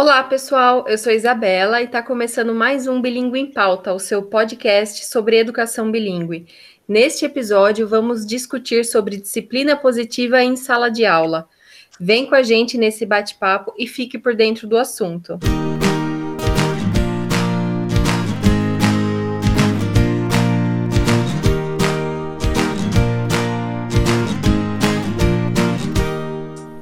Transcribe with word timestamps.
Olá, 0.00 0.22
pessoal. 0.22 0.84
Eu 0.86 0.96
sou 0.96 1.12
Isabela 1.12 1.82
e 1.82 1.86
está 1.86 2.00
começando 2.00 2.54
mais 2.54 2.86
um 2.86 3.02
Bilingue 3.02 3.40
em 3.40 3.50
Pauta, 3.50 3.92
o 3.92 3.98
seu 3.98 4.22
podcast 4.22 5.04
sobre 5.04 5.40
educação 5.40 5.90
bilíngue. 5.90 6.46
Neste 6.86 7.24
episódio, 7.24 7.88
vamos 7.88 8.24
discutir 8.24 8.84
sobre 8.84 9.16
disciplina 9.16 9.76
positiva 9.76 10.40
em 10.40 10.54
sala 10.54 10.88
de 10.88 11.04
aula. 11.04 11.48
Vem 11.98 12.26
com 12.26 12.36
a 12.36 12.44
gente 12.44 12.78
nesse 12.78 13.04
bate-papo 13.04 13.74
e 13.76 13.88
fique 13.88 14.20
por 14.20 14.36
dentro 14.36 14.68
do 14.68 14.78
assunto. 14.78 15.36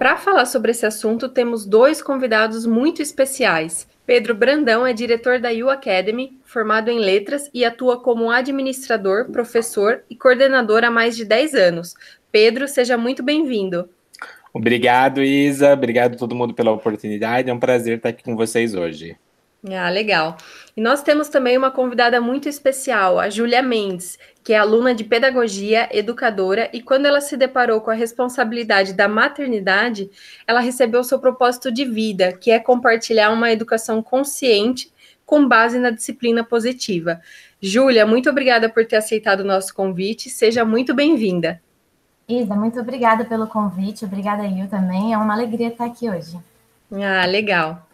Para 0.06 0.18
falar 0.18 0.46
sobre 0.46 0.70
esse 0.70 0.86
assunto, 0.86 1.28
temos 1.28 1.66
dois 1.66 2.00
convidados 2.00 2.64
muito 2.64 3.02
especiais. 3.02 3.88
Pedro 4.06 4.36
Brandão 4.36 4.86
é 4.86 4.92
diretor 4.92 5.40
da 5.40 5.50
U 5.50 5.68
Academy, 5.68 6.38
formado 6.44 6.92
em 6.92 7.00
letras 7.00 7.50
e 7.52 7.64
atua 7.64 8.00
como 8.00 8.30
administrador, 8.30 9.32
professor 9.32 10.04
e 10.08 10.14
coordenador 10.14 10.84
há 10.84 10.92
mais 10.92 11.16
de 11.16 11.24
10 11.24 11.54
anos. 11.54 11.94
Pedro, 12.30 12.68
seja 12.68 12.96
muito 12.96 13.20
bem-vindo. 13.20 13.90
Obrigado, 14.54 15.24
Isa. 15.24 15.72
Obrigado 15.72 16.14
a 16.14 16.18
todo 16.18 16.36
mundo 16.36 16.54
pela 16.54 16.70
oportunidade. 16.70 17.50
É 17.50 17.52
um 17.52 17.58
prazer 17.58 17.96
estar 17.96 18.10
aqui 18.10 18.22
com 18.22 18.36
vocês 18.36 18.76
hoje. 18.76 19.16
Ah, 19.68 19.90
legal. 19.90 20.36
E 20.76 20.80
nós 20.80 21.02
temos 21.02 21.28
também 21.28 21.56
uma 21.56 21.70
convidada 21.70 22.20
muito 22.20 22.48
especial, 22.48 23.18
a 23.18 23.28
Júlia 23.28 23.62
Mendes, 23.62 24.18
que 24.44 24.52
é 24.52 24.58
aluna 24.58 24.94
de 24.94 25.02
pedagogia, 25.02 25.88
educadora, 25.90 26.70
e 26.72 26.80
quando 26.80 27.06
ela 27.06 27.20
se 27.20 27.36
deparou 27.36 27.80
com 27.80 27.90
a 27.90 27.94
responsabilidade 27.94 28.92
da 28.92 29.08
maternidade, 29.08 30.08
ela 30.46 30.60
recebeu 30.60 31.02
seu 31.02 31.18
propósito 31.18 31.72
de 31.72 31.84
vida, 31.84 32.32
que 32.32 32.50
é 32.50 32.60
compartilhar 32.60 33.30
uma 33.30 33.50
educação 33.50 34.00
consciente 34.02 34.92
com 35.24 35.48
base 35.48 35.78
na 35.78 35.90
disciplina 35.90 36.44
positiva. 36.44 37.20
Júlia, 37.60 38.06
muito 38.06 38.30
obrigada 38.30 38.68
por 38.68 38.86
ter 38.86 38.96
aceitado 38.96 39.40
o 39.40 39.44
nosso 39.44 39.74
convite. 39.74 40.30
Seja 40.30 40.64
muito 40.64 40.94
bem-vinda. 40.94 41.60
Isa, 42.28 42.54
muito 42.54 42.78
obrigada 42.78 43.24
pelo 43.24 43.46
convite. 43.46 44.04
Obrigada, 44.04 44.44
Eu 44.44 44.68
também. 44.68 45.12
É 45.12 45.18
uma 45.18 45.34
alegria 45.34 45.68
estar 45.68 45.86
aqui 45.86 46.08
hoje. 46.08 46.38
Ah, 46.92 47.26
legal. 47.26 47.85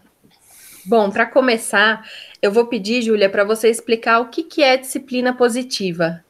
Bom, 0.84 1.10
para 1.10 1.26
começar, 1.26 2.04
eu 2.40 2.50
vou 2.50 2.66
pedir, 2.66 3.02
Júlia, 3.02 3.30
para 3.30 3.44
você 3.44 3.68
explicar 3.68 4.20
o 4.20 4.28
que, 4.28 4.42
que 4.42 4.62
é 4.62 4.76
disciplina 4.76 5.32
positiva. 5.32 6.24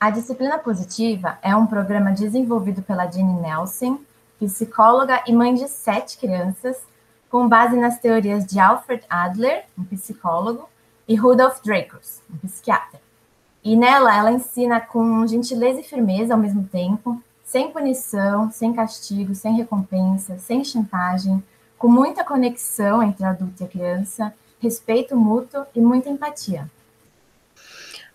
A 0.00 0.10
disciplina 0.10 0.58
positiva 0.58 1.38
é 1.42 1.54
um 1.54 1.66
programa 1.66 2.12
desenvolvido 2.12 2.80
pela 2.80 3.10
Jenny 3.10 3.40
Nelson, 3.40 4.00
psicóloga 4.38 5.22
e 5.26 5.32
mãe 5.32 5.54
de 5.54 5.68
sete 5.68 6.16
crianças, 6.16 6.78
com 7.28 7.46
base 7.46 7.76
nas 7.76 7.98
teorias 7.98 8.46
de 8.46 8.58
Alfred 8.58 9.04
Adler, 9.10 9.64
um 9.76 9.84
psicólogo, 9.84 10.68
e 11.06 11.14
Rudolf 11.14 11.60
Dreikurs, 11.62 12.22
um 12.32 12.38
psiquiatra. 12.38 13.00
E 13.62 13.76
nela 13.76 14.16
ela 14.16 14.30
ensina 14.32 14.80
com 14.80 15.26
gentileza 15.26 15.80
e 15.80 15.84
firmeza 15.84 16.32
ao 16.32 16.40
mesmo 16.40 16.64
tempo, 16.70 17.20
sem 17.44 17.70
punição, 17.70 18.50
sem 18.50 18.72
castigo, 18.72 19.34
sem 19.34 19.56
recompensa, 19.56 20.38
sem 20.38 20.62
chantagem, 20.64 21.42
com 21.78 21.88
muita 21.88 22.24
conexão 22.24 23.02
entre 23.02 23.24
adulto 23.24 23.62
e 23.62 23.68
criança, 23.68 24.34
respeito 24.60 25.16
mútuo 25.16 25.64
e 25.74 25.80
muita 25.80 26.10
empatia. 26.10 26.68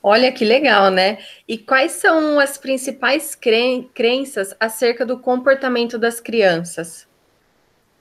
Olha 0.05 0.33
que 0.33 0.43
legal, 0.43 0.91
né? 0.91 1.17
E 1.47 1.57
quais 1.57 1.93
são 1.93 2.37
as 2.37 2.57
principais 2.57 3.35
cren 3.35 3.83
crenças 3.93 4.53
acerca 4.59 5.05
do 5.05 5.17
comportamento 5.17 5.97
das 5.97 6.19
crianças? 6.19 7.07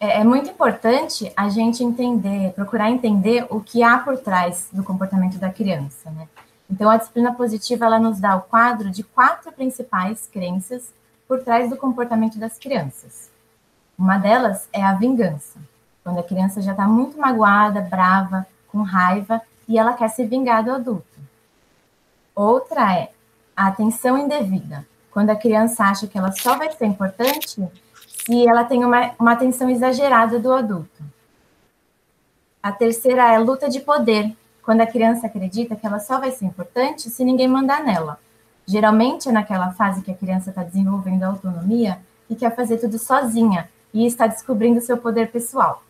É, 0.01 0.19
é, 0.19 0.25
muito 0.25 0.51
importante 0.51 1.33
a 1.37 1.49
gente 1.49 1.85
entender, 1.85 2.53
procurar 2.55 2.91
entender 2.91 3.47
o 3.49 3.61
que 3.61 3.85
há 3.85 3.99
por 3.99 4.19
trás 4.19 4.69
do 4.73 4.83
comportamento 4.83 5.39
da 5.39 5.49
criança, 5.49 6.11
né? 6.11 6.27
Então, 6.69 6.91
a 6.91 6.97
disciplina 6.97 7.33
positiva 7.33 7.85
ela 7.85 8.01
nos 8.01 8.19
dá 8.19 8.35
o 8.35 8.43
quadro 8.43 8.91
de 8.91 9.05
quatro 9.05 9.53
principais 9.53 10.27
crenças 10.27 10.93
por 11.29 11.45
trás 11.45 11.71
do 11.71 11.77
comportamento 11.77 12.37
das 12.37 12.59
crianças. 12.59 13.32
Uma 13.99 14.19
delas 14.19 14.69
é 14.73 14.83
a 14.83 14.95
vingança, 14.95 15.59
quando 16.03 16.19
a 16.19 16.23
criança 16.23 16.61
já 16.61 16.73
está 16.73 16.87
muito 16.87 17.19
magoada, 17.19 17.81
brava, 17.81 18.47
com 18.69 18.83
raiva 18.83 19.41
e 19.69 19.79
ela 19.79 19.93
quer 19.93 20.09
se 20.09 20.25
vingar 20.25 20.65
do 20.65 20.73
adulto. 20.73 21.21
Outra 22.35 22.97
é 22.97 23.11
a 23.57 23.69
atenção 23.69 24.17
indevida, 24.17 24.87
quando 25.11 25.31
a 25.31 25.37
criança 25.37 25.85
acha 25.85 26.07
que 26.07 26.17
ela 26.17 26.33
só 26.33 26.57
vai 26.57 26.73
ser 26.73 26.87
importante 26.87 27.69
se 28.25 28.49
ela 28.49 28.65
tem 28.65 28.85
uma, 28.85 29.13
uma 29.19 29.33
atenção 29.33 29.69
exagerada 29.69 30.39
do 30.39 30.53
adulto. 30.53 31.03
A 32.63 32.73
terceira 32.73 33.33
é 33.33 33.37
a 33.37 33.41
luta 33.41 33.69
de 33.69 33.81
poder, 33.81 34.35
quando 34.63 34.81
a 34.81 34.87
criança 34.87 35.27
acredita 35.27 35.75
que 35.77 35.85
ela 35.85 35.99
só 35.99 36.19
vai 36.19 36.31
ser 36.31 36.47
importante 36.47 37.11
se 37.11 37.25
ninguém 37.25 37.49
mandar 37.49 37.83
nela. 37.83 38.19
Geralmente 38.65 39.29
é 39.29 39.33
naquela 39.33 39.73
fase 39.73 40.03
que 40.03 40.11
a 40.11 40.15
criança 40.15 40.51
está 40.51 40.63
desenvolvendo 40.63 41.25
a 41.25 41.27
autonomia 41.27 41.99
e 42.31 42.37
quer 42.37 42.55
fazer 42.55 42.79
tudo 42.79 42.99
sozinha, 42.99 43.69
e 43.93 44.07
está 44.07 44.27
descobrindo 44.27 44.81
seu 44.81 44.97
poder 44.97 45.31
pessoal. 45.31 45.83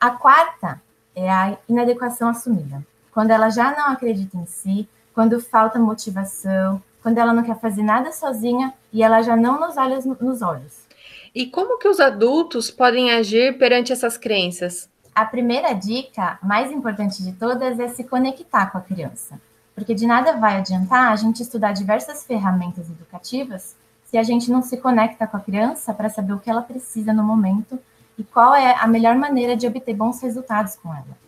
A 0.00 0.10
quarta 0.10 0.80
é 1.14 1.30
a 1.30 1.56
inadequação 1.68 2.28
assumida, 2.28 2.84
quando 3.12 3.30
ela 3.30 3.48
já 3.50 3.74
não 3.76 3.88
acredita 3.88 4.36
em 4.36 4.46
si, 4.46 4.88
quando 5.14 5.40
falta 5.40 5.78
motivação, 5.78 6.82
quando 7.02 7.18
ela 7.18 7.32
não 7.32 7.42
quer 7.42 7.58
fazer 7.60 7.82
nada 7.82 8.10
sozinha 8.12 8.74
e 8.92 9.02
ela 9.02 9.22
já 9.22 9.36
não 9.36 9.60
nos 9.60 9.76
olha 9.76 9.98
nos 10.20 10.42
olhos. 10.42 10.84
E 11.34 11.46
como 11.46 11.78
que 11.78 11.88
os 11.88 12.00
adultos 12.00 12.70
podem 12.70 13.12
agir 13.12 13.58
perante 13.58 13.92
essas 13.92 14.16
crenças? 14.16 14.88
A 15.14 15.24
primeira 15.24 15.72
dica, 15.72 16.38
mais 16.42 16.72
importante 16.72 17.22
de 17.22 17.32
todas, 17.32 17.78
é 17.78 17.88
se 17.88 18.04
conectar 18.04 18.66
com 18.66 18.78
a 18.78 18.80
criança. 18.80 19.40
Porque 19.74 19.94
de 19.94 20.06
nada 20.06 20.36
vai 20.36 20.56
adiantar 20.56 21.12
a 21.12 21.16
gente 21.16 21.42
estudar 21.42 21.72
diversas 21.72 22.24
ferramentas 22.24 22.88
educativas 22.88 23.76
se 24.14 24.18
a 24.18 24.22
gente 24.22 24.48
não 24.48 24.62
se 24.62 24.76
conecta 24.76 25.26
com 25.26 25.36
a 25.36 25.40
criança 25.40 25.92
para 25.92 26.08
saber 26.08 26.34
o 26.34 26.38
que 26.38 26.48
ela 26.48 26.62
precisa 26.62 27.12
no 27.12 27.24
momento 27.24 27.76
e 28.16 28.22
qual 28.22 28.54
é 28.54 28.76
a 28.78 28.86
melhor 28.86 29.16
maneira 29.16 29.56
de 29.56 29.66
obter 29.66 29.92
bons 29.92 30.20
resultados 30.22 30.76
com 30.76 30.88
ela. 30.94 31.18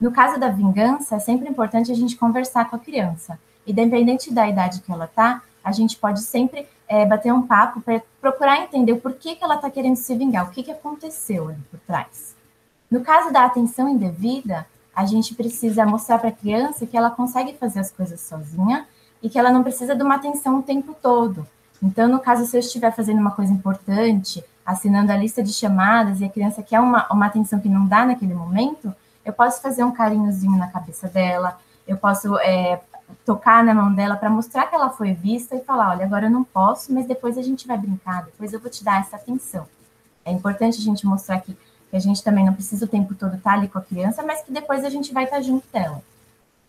No 0.00 0.12
caso 0.12 0.38
da 0.38 0.48
vingança, 0.48 1.16
é 1.16 1.18
sempre 1.18 1.48
importante 1.48 1.90
a 1.90 1.96
gente 1.96 2.16
conversar 2.16 2.70
com 2.70 2.76
a 2.76 2.78
criança. 2.78 3.40
Independente 3.66 4.32
da 4.32 4.48
idade 4.48 4.82
que 4.82 4.92
ela 4.92 5.06
está, 5.06 5.42
a 5.64 5.72
gente 5.72 5.96
pode 5.96 6.20
sempre 6.20 6.64
é, 6.86 7.04
bater 7.04 7.32
um 7.32 7.42
papo 7.42 7.80
para 7.80 8.00
procurar 8.20 8.62
entender 8.62 8.92
o 8.92 9.00
porquê 9.00 9.34
que 9.34 9.42
ela 9.42 9.56
está 9.56 9.68
querendo 9.68 9.96
se 9.96 10.14
vingar, 10.14 10.46
o 10.46 10.52
que, 10.52 10.62
que 10.62 10.70
aconteceu 10.70 11.48
ali 11.48 11.62
por 11.68 11.80
trás. 11.80 12.36
No 12.88 13.00
caso 13.00 13.32
da 13.32 13.46
atenção 13.46 13.88
indevida, 13.88 14.64
a 14.94 15.04
gente 15.04 15.34
precisa 15.34 15.84
mostrar 15.84 16.20
para 16.20 16.28
a 16.28 16.32
criança 16.32 16.86
que 16.86 16.96
ela 16.96 17.10
consegue 17.10 17.54
fazer 17.54 17.80
as 17.80 17.90
coisas 17.90 18.20
sozinha 18.20 18.86
e 19.20 19.28
que 19.28 19.36
ela 19.40 19.50
não 19.50 19.64
precisa 19.64 19.96
de 19.96 20.04
uma 20.04 20.14
atenção 20.14 20.60
o 20.60 20.62
tempo 20.62 20.94
todo, 21.02 21.44
então, 21.82 22.08
no 22.08 22.18
caso, 22.18 22.44
se 22.44 22.56
eu 22.56 22.60
estiver 22.60 22.94
fazendo 22.94 23.20
uma 23.20 23.30
coisa 23.30 23.52
importante, 23.52 24.44
assinando 24.66 25.12
a 25.12 25.16
lista 25.16 25.42
de 25.42 25.52
chamadas 25.52 26.20
e 26.20 26.24
a 26.24 26.28
criança 26.28 26.62
quer 26.62 26.80
uma, 26.80 27.06
uma 27.10 27.26
atenção 27.26 27.60
que 27.60 27.68
não 27.68 27.86
dá 27.86 28.04
naquele 28.04 28.34
momento, 28.34 28.94
eu 29.24 29.32
posso 29.32 29.62
fazer 29.62 29.84
um 29.84 29.92
carinhozinho 29.92 30.58
na 30.58 30.68
cabeça 30.68 31.08
dela, 31.08 31.58
eu 31.86 31.96
posso 31.96 32.36
é, 32.38 32.80
tocar 33.24 33.64
na 33.64 33.74
mão 33.74 33.92
dela 33.92 34.16
para 34.16 34.28
mostrar 34.28 34.66
que 34.66 34.74
ela 34.74 34.90
foi 34.90 35.12
vista 35.12 35.54
e 35.54 35.60
falar: 35.60 35.90
olha, 35.90 36.04
agora 36.04 36.26
eu 36.26 36.30
não 36.30 36.44
posso, 36.44 36.92
mas 36.92 37.06
depois 37.06 37.38
a 37.38 37.42
gente 37.42 37.66
vai 37.66 37.78
brincar, 37.78 38.24
depois 38.24 38.52
eu 38.52 38.60
vou 38.60 38.70
te 38.70 38.82
dar 38.84 39.00
essa 39.00 39.16
atenção. 39.16 39.66
É 40.24 40.32
importante 40.32 40.78
a 40.78 40.82
gente 40.82 41.06
mostrar 41.06 41.40
que, 41.40 41.56
que 41.90 41.96
a 41.96 41.98
gente 41.98 42.22
também 42.22 42.44
não 42.44 42.52
precisa 42.52 42.84
o 42.84 42.88
tempo 42.88 43.14
todo 43.14 43.36
estar 43.36 43.52
ali 43.52 43.68
com 43.68 43.78
a 43.78 43.82
criança, 43.82 44.22
mas 44.22 44.42
que 44.42 44.52
depois 44.52 44.84
a 44.84 44.90
gente 44.90 45.12
vai 45.14 45.24
estar 45.24 45.40
junto 45.40 45.66
dela. 45.72 46.02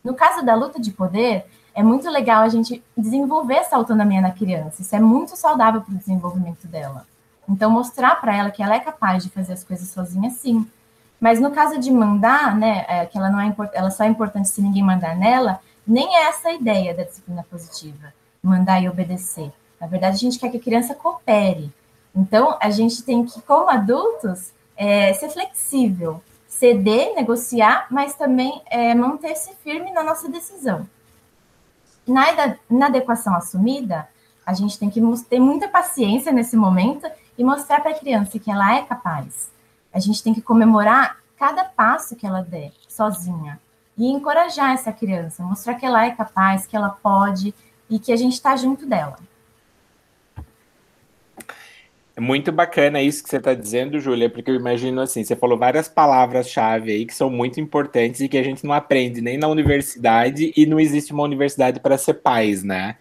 No 0.04 0.14
caso 0.14 0.46
da 0.46 0.56
luta 0.56 0.80
de 0.80 0.92
poder, 0.92 1.46
é 1.74 1.84
muito 1.84 2.10
legal 2.10 2.44
a 2.44 2.50
gente 2.50 2.84
desenvolver 2.98 3.56
essa 3.56 3.76
autonomia 3.76 4.22
na 4.22 4.32
criança. 4.32 4.82
Isso 4.82 4.96
é 4.96 5.00
muito 5.00 5.36
saudável 5.36 5.82
para 5.82 5.94
o 5.94 5.98
desenvolvimento 5.98 6.68
dela. 6.68 7.06
Então, 7.48 7.72
mostrar 7.72 8.20
para 8.22 8.36
ela 8.36 8.52
que 8.52 8.62
ela 8.62 8.76
é 8.76 8.80
capaz 8.80 9.24
de 9.24 9.30
fazer 9.30 9.54
as 9.54 9.64
coisas 9.64 9.90
sozinha, 9.90 10.30
sim. 10.30 10.68
Mas 11.20 11.40
no 11.40 11.52
caso 11.52 11.80
de 11.80 11.92
mandar, 11.92 12.56
né, 12.56 12.86
é, 12.88 13.06
que 13.06 13.18
ela 13.18 13.30
não 13.30 13.40
é 13.40 13.54
ela 13.74 13.90
só 13.90 14.04
é 14.04 14.08
importante 14.08 14.50
se 14.50 14.62
ninguém 14.62 14.84
mandar 14.84 15.16
nela, 15.16 15.60
nem 15.86 16.16
é 16.16 16.28
essa 16.28 16.50
a 16.50 16.54
ideia 16.54 16.94
da 16.94 17.04
disciplina 17.04 17.44
positiva, 17.50 18.14
mandar 18.42 18.82
e 18.82 18.88
obedecer. 18.88 19.52
Na 19.82 19.88
verdade, 19.88 20.16
a 20.16 20.20
gente 20.20 20.38
quer 20.38 20.50
que 20.50 20.58
a 20.58 20.62
criança 20.62 20.94
coopere. 20.94 21.74
Então, 22.16 22.58
a 22.62 22.70
gente 22.70 23.04
tem 23.04 23.26
que, 23.26 23.42
como 23.42 23.70
adultos, 23.70 24.52
é, 24.78 25.14
ser 25.14 25.30
flexível, 25.30 26.22
ceder, 26.48 27.16
negociar, 27.16 27.88
mas 27.90 28.16
também 28.16 28.62
é, 28.70 28.94
manter-se 28.94 29.54
firme 29.64 29.92
na 29.92 30.04
nossa 30.04 30.30
decisão. 30.30 30.88
Na 32.10 32.26
inadequação 32.70 33.36
assumida, 33.36 34.08
a 34.46 34.54
gente 34.54 34.80
tem 34.80 34.90
que 34.90 35.00
ter 35.30 35.40
muita 35.40 35.68
paciência 35.68 36.32
nesse 36.32 36.58
momento 36.58 37.08
e 37.38 37.44
mostrar 37.44 37.82
para 37.82 37.92
a 37.92 38.00
criança 38.00 38.40
que 38.40 38.50
ela 38.50 38.76
é 38.76 38.82
capaz. 38.82 39.52
A 39.94 40.00
gente 40.00 40.24
tem 40.24 40.34
que 40.34 40.42
comemorar 40.42 41.18
cada 41.38 41.64
passo 41.64 42.16
que 42.16 42.26
ela 42.26 42.42
der 42.42 42.72
sozinha 42.88 43.60
e 43.96 44.08
encorajar 44.08 44.72
essa 44.72 44.92
criança, 44.92 45.44
mostrar 45.44 45.76
que 45.76 45.86
ela 45.86 46.04
é 46.04 46.12
capaz, 46.12 46.66
que 46.66 46.76
ela 46.76 46.90
pode 46.90 47.54
e 47.90 48.00
que 48.00 48.12
a 48.12 48.18
gente 48.18 48.34
está 48.34 48.56
junto 48.56 48.88
dela. 48.88 49.18
É 52.16 52.22
muito 52.22 52.52
bacana 52.52 53.02
isso 53.02 53.24
que 53.24 53.30
você 53.30 53.38
está 53.38 53.54
dizendo, 53.54 54.00
Júlia, 54.00 54.30
porque 54.30 54.52
eu 54.52 54.56
imagino 54.56 55.00
assim, 55.00 55.24
você 55.24 55.36
falou 55.36 55.58
várias 55.58 55.88
palavras-chave 55.88 56.92
aí 56.92 57.06
que 57.06 57.14
são 57.14 57.30
muito 57.30 57.62
importantes 57.62 58.20
e 58.20 58.28
que 58.28 58.38
a 58.38 58.44
gente 58.44 58.66
não 58.66 58.74
aprende 58.74 59.22
nem 59.22 59.38
na 59.38 59.48
universidade 59.48 60.52
e 60.56 60.66
não 60.66 60.80
existe 60.80 61.14
uma 61.14 61.24
universidade 61.24 61.80
para 61.80 61.98
ser 61.98 62.16
pais, 62.16 62.64
né? 62.64 62.98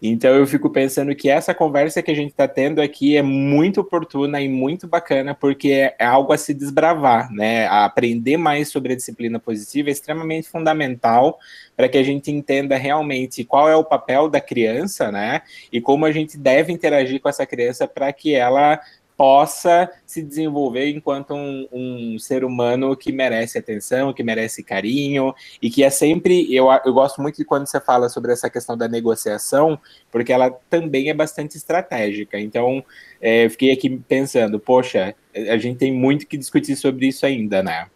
Então 0.00 0.34
eu 0.34 0.46
fico 0.46 0.70
pensando 0.70 1.14
que 1.14 1.28
essa 1.28 1.52
conversa 1.52 2.02
que 2.02 2.10
a 2.10 2.14
gente 2.14 2.30
está 2.30 2.46
tendo 2.46 2.80
aqui 2.80 3.16
é 3.16 3.22
muito 3.22 3.80
oportuna 3.80 4.40
e 4.40 4.48
muito 4.48 4.86
bacana, 4.86 5.34
porque 5.34 5.70
é, 5.70 5.96
é 5.98 6.06
algo 6.06 6.32
a 6.32 6.38
se 6.38 6.54
desbravar, 6.54 7.32
né? 7.32 7.66
A 7.66 7.84
aprender 7.84 8.36
mais 8.36 8.68
sobre 8.68 8.92
a 8.92 8.96
disciplina 8.96 9.38
positiva 9.40 9.88
é 9.88 9.92
extremamente 9.92 10.48
fundamental 10.48 11.38
para 11.76 11.88
que 11.88 11.98
a 11.98 12.02
gente 12.02 12.30
entenda 12.30 12.76
realmente 12.76 13.44
qual 13.44 13.68
é 13.68 13.74
o 13.74 13.84
papel 13.84 14.28
da 14.28 14.40
criança, 14.40 15.10
né? 15.10 15.42
E 15.72 15.80
como 15.80 16.04
a 16.04 16.12
gente 16.12 16.38
deve 16.38 16.72
interagir 16.72 17.20
com 17.20 17.28
essa 17.28 17.46
criança 17.46 17.86
para 17.86 18.12
que 18.12 18.34
ela 18.34 18.80
possa 19.18 19.90
se 20.06 20.22
desenvolver 20.22 20.88
enquanto 20.90 21.34
um, 21.34 21.66
um, 21.72 22.18
ser 22.20 22.44
humano 22.44 22.96
que 22.96 23.10
merece 23.10 23.58
atenção, 23.58 24.12
que 24.12 24.22
merece 24.22 24.62
carinho, 24.62 25.34
e 25.60 25.68
que 25.68 25.82
é 25.82 25.90
sempre. 25.90 26.54
Eu, 26.54 26.68
eu 26.86 26.92
gosto 26.94 27.20
muito 27.20 27.36
de 27.36 27.44
quando 27.44 27.66
você 27.66 27.80
fala 27.80 28.08
sobre 28.08 28.32
essa 28.32 28.48
questão 28.48 28.78
da 28.78 28.86
negociação, 28.86 29.76
porque 30.08 30.32
ela 30.32 30.56
também 30.70 31.10
é 31.10 31.14
bastante 31.14 31.56
estratégica. 31.56 32.38
Então, 32.38 32.84
é, 33.20 33.48
fiquei 33.48 33.72
aqui 33.72 33.90
pensando, 33.90 34.60
poxa, 34.60 35.12
a 35.34 35.56
gente 35.58 35.78
tem 35.78 35.92
muito 35.92 36.24
que 36.24 36.36
discutir 36.36 36.76
sobre 36.76 37.08
isso 37.08 37.26
ainda, 37.26 37.60
né? 37.60 37.88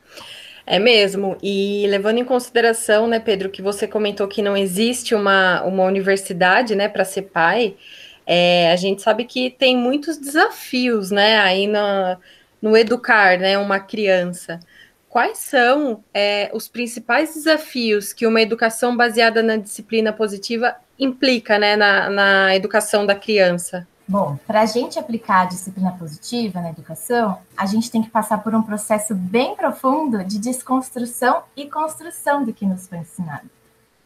É 0.67 0.81
mesmo. 0.81 1.37
E 1.41 1.87
levando 1.89 2.19
em 2.19 2.25
consideração, 2.25 3.07
né, 3.07 3.21
Pedro, 3.21 3.49
que 3.49 3.63
você 3.63 3.87
comentou 3.87 4.27
que 4.27 4.43
não 4.43 4.57
existe 4.57 5.15
uma, 5.15 5.63
uma 5.63 5.85
universidade, 5.85 6.75
né, 6.75 6.89
para 6.89 7.05
ser 7.05 7.23
pai. 7.23 7.77
É, 8.27 8.73
a 8.73 8.77
gente 8.77 9.03
sabe 9.03 9.25
que 9.25 9.51
tem 9.51 9.77
muitos 9.77 10.17
desafios, 10.17 11.11
né, 11.11 11.39
aí 11.39 11.67
no, 11.67 12.77
educar, 12.77 13.39
né, 13.39 13.59
uma 13.59 13.81
criança. 13.81 14.61
Quais 15.09 15.39
são 15.39 16.03
é, 16.15 16.51
os 16.55 16.69
principais 16.69 17.35
desafios 17.35 18.13
que 18.13 18.27
uma 18.27 18.41
educação 18.41 18.97
baseada 18.97 19.43
na 19.43 19.57
disciplina 19.57 20.13
positiva 20.13 20.75
implica, 20.99 21.59
né, 21.59 21.77
na, 21.77 22.09
na 22.09 22.57
educação 22.57 23.05
da 23.05 23.15
criança? 23.15 23.87
Bom, 24.07 24.39
para 24.47 24.63
a 24.63 24.67
gente 24.67 24.99
aplicar 24.99 25.43
a 25.43 25.45
disciplina 25.47 25.93
positiva 25.93 26.61
na 26.61 26.71
educação, 26.71 27.39
a 27.57 27.67
gente 27.67 27.91
tem 27.91 28.03
que 28.03 28.11
passar 28.11 28.43
por 28.43 28.55
um 28.55 28.63
processo 28.63 29.15
bem 29.15 29.55
profundo 29.55 30.25
de 30.25 30.39
desconstrução 30.39 31.43
e 31.57 31.69
construção 31.69 32.45
do 32.45 32.53
que 32.53 32.67
nos 32.67 32.89
foi 32.89 32.99
ensinado. 32.99 33.49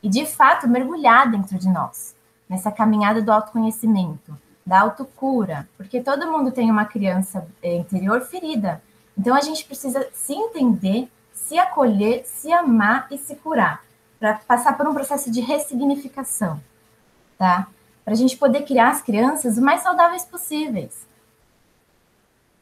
E, 0.02 0.08
de 0.08 0.26
fato, 0.26 0.68
mergulhar 0.68 1.30
dentro 1.30 1.58
de 1.58 1.68
nós 1.68 2.15
nessa 2.48 2.70
caminhada 2.70 3.20
do 3.20 3.32
autoconhecimento, 3.32 4.36
da 4.64 4.80
autocura, 4.80 5.68
porque 5.76 6.00
todo 6.00 6.30
mundo 6.30 6.50
tem 6.50 6.70
uma 6.70 6.84
criança 6.84 7.46
eh, 7.62 7.76
interior 7.76 8.20
ferida. 8.22 8.82
Então 9.16 9.34
a 9.34 9.40
gente 9.40 9.64
precisa 9.64 10.06
se 10.12 10.34
entender, 10.34 11.08
se 11.32 11.58
acolher, 11.58 12.24
se 12.24 12.52
amar 12.52 13.06
e 13.10 13.18
se 13.18 13.36
curar, 13.36 13.82
para 14.18 14.34
passar 14.34 14.76
por 14.76 14.86
um 14.86 14.94
processo 14.94 15.30
de 15.30 15.40
ressignificação, 15.40 16.60
tá? 17.38 17.68
Para 18.04 18.14
a 18.14 18.16
gente 18.16 18.36
poder 18.36 18.62
criar 18.62 18.90
as 18.90 19.02
crianças 19.02 19.58
o 19.58 19.62
mais 19.62 19.82
saudáveis 19.82 20.24
possíveis. 20.24 21.06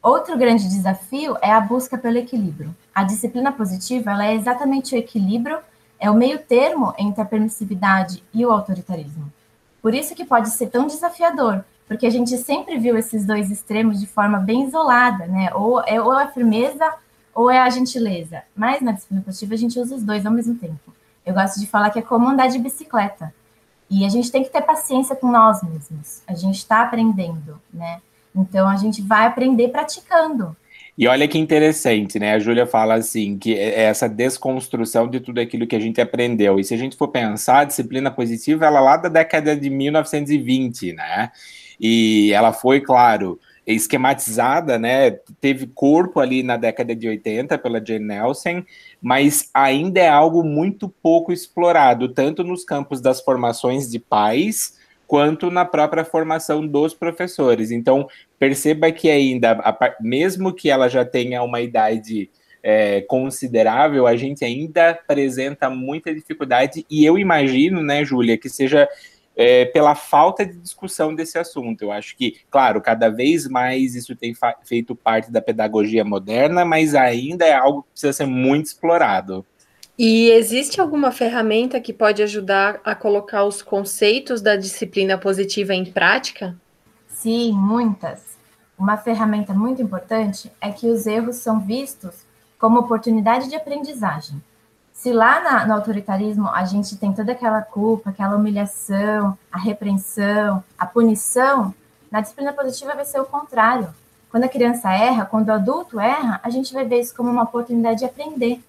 Outro 0.03 0.37
grande 0.37 0.69
desafio 0.69 1.37
é 1.41 1.51
a 1.51 1.61
busca 1.61 1.97
pelo 1.97 2.19
equilíbrio. 2.19 2.75
A 2.95 3.05
disciplina 3.05 3.51
positiva 3.51 4.11
ela 4.11 4.27
é 4.27 4.35
exatamente 4.35 4.95
o 4.95 4.99
equilíbrio, 4.99 5.59
é 5.99 6.11
o 6.11 6.15
meio 6.15 6.39
termo 6.41 6.93
entre 6.99 7.23
a 7.23 7.25
permissividade 7.25 8.23
e 8.33 8.45
o 8.45 8.53
autoritarismo. 8.53 9.33
Por 9.85 9.93
isso 9.93 10.15
que 10.15 10.25
pode 10.25 10.49
ser 10.49 10.69
tão 10.69 10.87
desafiador, 10.87 11.63
porque 11.87 12.07
a 12.07 12.11
gente 12.11 12.39
sempre 12.39 12.79
viu 12.79 12.97
esses 12.97 13.27
dois 13.27 13.51
extremos 13.51 14.01
de 14.01 14.07
forma 14.07 14.39
bem 14.39 14.67
isolada, 14.67 15.27
né? 15.27 15.51
Ou 15.55 15.83
é, 15.83 16.01
ou 16.01 16.19
é 16.19 16.25
a 16.25 16.29
firmeza 16.29 16.91
ou 17.35 17.51
é 17.51 17.59
a 17.59 17.69
gentileza. 17.69 18.45
Mas 18.57 18.81
na 18.81 18.93
disciplina 18.93 19.23
positiva 19.23 19.53
a 19.53 19.59
gente 19.59 19.79
usa 19.79 19.97
os 19.97 20.03
dois 20.03 20.25
ao 20.25 20.33
mesmo 20.33 20.55
tempo. 20.55 20.91
Eu 21.27 21.35
gosto 21.35 21.61
de 21.61 21.67
falar 21.67 21.91
que 21.91 21.99
é 21.99 22.03
como 22.03 22.27
andar 22.27 22.47
de 22.47 22.59
bicicleta. 22.59 23.35
E 23.91 24.07
a 24.07 24.09
gente 24.09 24.33
tem 24.33 24.43
que 24.43 24.49
ter 24.49 24.63
paciência 24.63 25.15
com 25.15 25.31
nós 25.31 25.63
mesmos. 25.63 26.23
A 26.27 26.33
gente 26.33 26.57
está 26.57 26.81
aprendendo, 26.81 27.61
né? 27.71 28.01
Então 28.35 28.67
a 28.67 28.77
gente 28.77 29.03
vai 29.03 29.27
aprender 29.27 29.69
praticando. 29.69 30.57
E 30.97 31.09
olha 31.09 31.27
que 31.27 31.39
interessante, 31.39 32.21
né? 32.21 32.35
A 32.35 32.39
Júlia 32.39 32.67
fala 32.67 32.95
assim, 32.95 33.37
que 33.37 33.55
é, 33.59 33.81
é 33.81 33.83
essa 33.83 34.09
desconstrução 34.09 35.09
de 35.09 35.19
tudo 35.19 35.41
aquilo 35.41 35.67
que 35.67 35.75
a 35.75 35.81
gente 35.81 36.01
aprendeu. 36.01 36.59
E 36.61 36.65
se 36.65 36.73
a 36.73 36.77
gente 36.77 36.97
for 36.97 37.09
pensar, 37.09 37.61
a 37.61 37.65
disciplina 37.65 38.11
positiva, 38.13 38.67
ela 38.67 38.79
é 38.79 38.83
lá 38.83 38.97
da 38.97 39.09
década 39.09 39.57
de 39.57 39.69
1920, 39.69 40.93
né? 40.93 41.33
E 41.81 42.33
ela 42.33 42.53
foi, 42.53 42.81
claro, 42.81 43.41
esquematizada, 43.67 44.79
né? 44.79 45.11
Teve 45.41 45.67
corpo 45.67 46.21
ali 46.21 46.43
na 46.45 46.57
década 46.57 46.95
de 46.95 47.09
80 47.09 47.59
pela 47.59 47.85
Jane 47.85 48.05
Nelson, 48.05 48.63
mas 49.03 49.51
ainda 49.53 50.01
é 50.01 50.09
algo 50.09 50.45
muito 50.45 50.89
pouco 50.89 51.33
explorado, 51.33 52.09
tanto 52.09 52.45
nos 52.45 52.65
campos 52.65 53.01
das 53.01 53.21
formações 53.21 53.91
de 53.91 53.99
pais, 53.99 54.79
quanto 55.07 55.51
na 55.51 55.65
própria 55.65 56.05
formação 56.05 56.67
dos 56.67 56.95
professores. 56.95 57.71
Então, 57.71 58.09
perceba 58.39 58.91
que 58.91 59.11
ainda, 59.11 59.59
mesmo 60.01 60.53
que 60.53 60.71
ela 60.71 60.89
já 60.89 61.05
tenha 61.05 61.43
uma 61.43 61.61
idade 61.61 62.31
é, 62.63 63.03
considerável, 63.03 64.07
a 64.07 64.17
gente 64.17 64.45
ainda 64.45 64.91
apresenta 64.91 65.69
muita 65.69 66.15
dificuldade, 66.15 66.87
e 66.91 67.05
eu 67.05 67.19
imagino, 67.19 67.83
né, 67.83 68.05
Júlia, 68.05 68.39
que 68.39 68.49
seja 68.49 68.89
é, 69.37 69.65
pela 69.67 69.95
falta 69.95 70.47
de 70.47 70.57
discussão 70.57 71.15
desse 71.15 71.39
assunto. 71.39 71.83
Eu 71.83 71.93
acho 71.93 72.17
que, 72.17 72.37
claro, 72.51 72.81
cada 72.81 73.11
vez 73.11 73.49
mais 73.49 73.95
isso 73.95 74.15
tem 74.17 74.33
feito 74.63 74.95
parte 74.95 75.31
da 75.31 75.43
pedagogia 75.43 76.05
moderna, 76.05 76.65
mas 76.65 76.95
ainda 76.95 77.45
é 77.45 77.53
algo 77.53 77.83
que 77.83 77.91
precisa 77.91 78.13
ser 78.13 78.27
muito 78.27 78.67
explorado. 78.67 79.45
E 79.97 80.31
existe 80.31 80.81
alguma 80.81 81.13
ferramenta 81.13 81.81
que 81.81 81.93
pode 81.93 82.21
ajudar 82.21 82.81
a 82.85 82.97
colocar 82.97 83.45
os 83.45 83.63
conceitos 83.63 84.43
da 84.43 84.57
disciplina 84.57 85.17
positiva 85.17 85.73
em 85.73 85.85
prática? 85.85 86.57
Sim, 87.07 87.53
muitas. 87.53 88.37
Uma 88.77 88.97
ferramenta 88.97 89.55
muito 89.55 89.81
importante 89.81 90.51
é 90.61 90.73
que 90.73 90.89
os 90.89 91.07
erros 91.07 91.37
são 91.37 91.61
vistos 91.61 92.27
como 92.59 92.81
oportunidade 92.81 93.49
de 93.49 93.55
aprendizagem. 93.55 94.43
Se 94.93 95.13
lá 95.13 95.41
na, 95.41 95.67
no 95.67 95.75
autoritarismo 95.75 96.49
a 96.49 96.65
gente 96.65 96.97
tem 96.97 97.13
toda 97.13 97.31
aquela 97.31 97.63
culpa, 97.63 98.11
aquela 98.11 98.37
humilhação, 98.37 99.39
a 99.51 99.59
repreensão, 99.59 100.63
a 100.77 100.87
punição, 100.87 101.73
na 102.11 102.21
disciplina 102.21 102.53
positiva 102.53 102.95
vai 102.95 103.05
ser 103.05 103.21
o 103.21 103.25
contrário. 103.25 103.95
Quando 104.29 104.45
a 104.45 104.49
criança 104.49 104.91
erra, 104.93 105.25
quando 105.25 105.49
o 105.49 105.53
adulto 105.53 106.01
erra, 106.01 106.41
a 106.43 106.51
gente 106.51 106.73
vai 106.73 106.85
ver 106.85 107.01
isso 107.01 107.15
como 107.15 107.31
uma 107.31 107.45
oportunidade 107.45 108.01
de 108.01 108.05
aprender. 108.05 108.61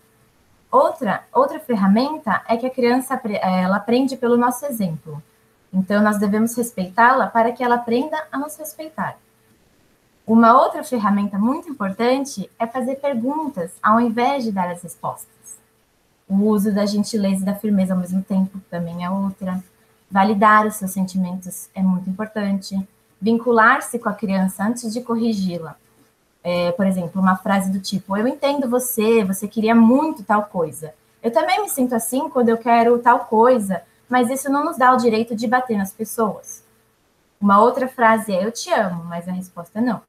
Outra, 0.75 1.23
outra 1.31 1.57
ferramenta 1.57 2.41
é 2.49 2.57
que 2.57 2.65
a 2.65 2.69
criança 2.69 3.17
eh, 3.23 3.61
ela 3.61 3.77
aprende 3.77 4.17
pelo 4.17 4.35
nosso 4.35 4.65
exemplo. 4.65 5.23
Então, 5.71 6.03
nós 6.03 6.19
devemos 6.19 6.53
respeitá-la 6.53 7.27
para 7.27 7.53
que 7.53 7.63
ela 7.63 7.75
aprenda 7.75 8.21
a 8.29 8.37
nos 8.37 8.57
respeitar. 8.57 9.15
Uma 10.27 10.61
outra 10.61 10.83
ferramenta 10.83 11.37
muito 11.37 11.69
importante 11.69 12.51
é 12.59 12.67
fazer 12.67 12.97
perguntas 12.97 13.71
ao 13.81 14.01
invés 14.01 14.43
de 14.43 14.51
dar 14.51 14.69
as 14.69 14.83
respostas. 14.83 15.57
O 16.27 16.35
uso 16.43 16.73
da 16.73 16.85
gentileza 16.85 17.43
e 17.43 17.45
da 17.45 17.55
firmeza 17.55 17.93
ao 17.93 17.99
mesmo 18.01 18.21
tempo 18.21 18.59
também 18.69 19.05
é 19.05 19.09
outra. 19.09 19.63
Validar 20.11 20.67
os 20.67 20.75
seus 20.75 20.91
sentimentos 20.91 21.69
é 21.73 21.81
muito 21.81 22.09
importante. 22.09 22.77
Vincular-se 23.21 23.97
com 23.97 24.09
a 24.09 24.13
criança 24.13 24.65
antes 24.65 24.91
de 24.91 24.99
corrigi-la 24.99 25.77
é, 26.45 26.71
por 26.73 26.85
exemplo, 26.85 27.19
uma 27.19 27.35
frase 27.35 27.71
do 27.71 27.79
tipo: 27.79 28.15
Eu 28.15 28.27
entendo 28.27 28.69
você, 28.69 29.23
você 29.23 29.47
queria 29.47 29.73
muito 29.73 30.23
tal 30.23 30.43
coisa. 30.43 30.93
Eu 31.23 31.31
também 31.31 31.59
me 31.59 31.67
sinto 31.67 31.95
assim 31.95 32.29
quando 32.29 32.49
eu 32.49 32.57
quero 32.59 32.99
tal 32.99 33.21
coisa, 33.21 33.81
mas 34.07 34.29
isso 34.29 34.47
não 34.47 34.63
nos 34.63 34.77
dá 34.77 34.93
o 34.93 34.97
direito 34.97 35.35
de 35.35 35.47
bater 35.47 35.75
nas 35.75 35.91
pessoas. 35.91 36.63
Uma 37.41 37.59
outra 37.59 37.87
frase 37.87 38.31
é: 38.31 38.45
Eu 38.45 38.51
te 38.51 38.71
amo, 38.71 39.05
mas 39.05 39.27
a 39.27 39.31
resposta 39.31 39.79
é 39.79 39.81
não. 39.81 40.01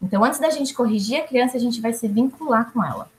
Então, 0.00 0.24
antes 0.24 0.40
da 0.40 0.48
gente 0.48 0.72
corrigir 0.72 1.20
a 1.20 1.26
criança, 1.26 1.58
a 1.58 1.60
gente 1.60 1.78
vai 1.78 1.92
se 1.92 2.08
vincular 2.08 2.72
com 2.72 2.82
ela. 2.82 3.10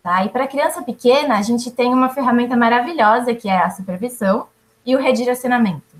Tá? 0.00 0.24
E 0.24 0.28
para 0.28 0.46
criança 0.46 0.82
pequena, 0.82 1.36
a 1.36 1.42
gente 1.42 1.72
tem 1.72 1.92
uma 1.92 2.08
ferramenta 2.08 2.56
maravilhosa 2.56 3.34
que 3.34 3.48
é 3.48 3.58
a 3.58 3.70
supervisão 3.70 4.46
e 4.84 4.94
o 4.94 5.00
redirecionamento. 5.00 5.96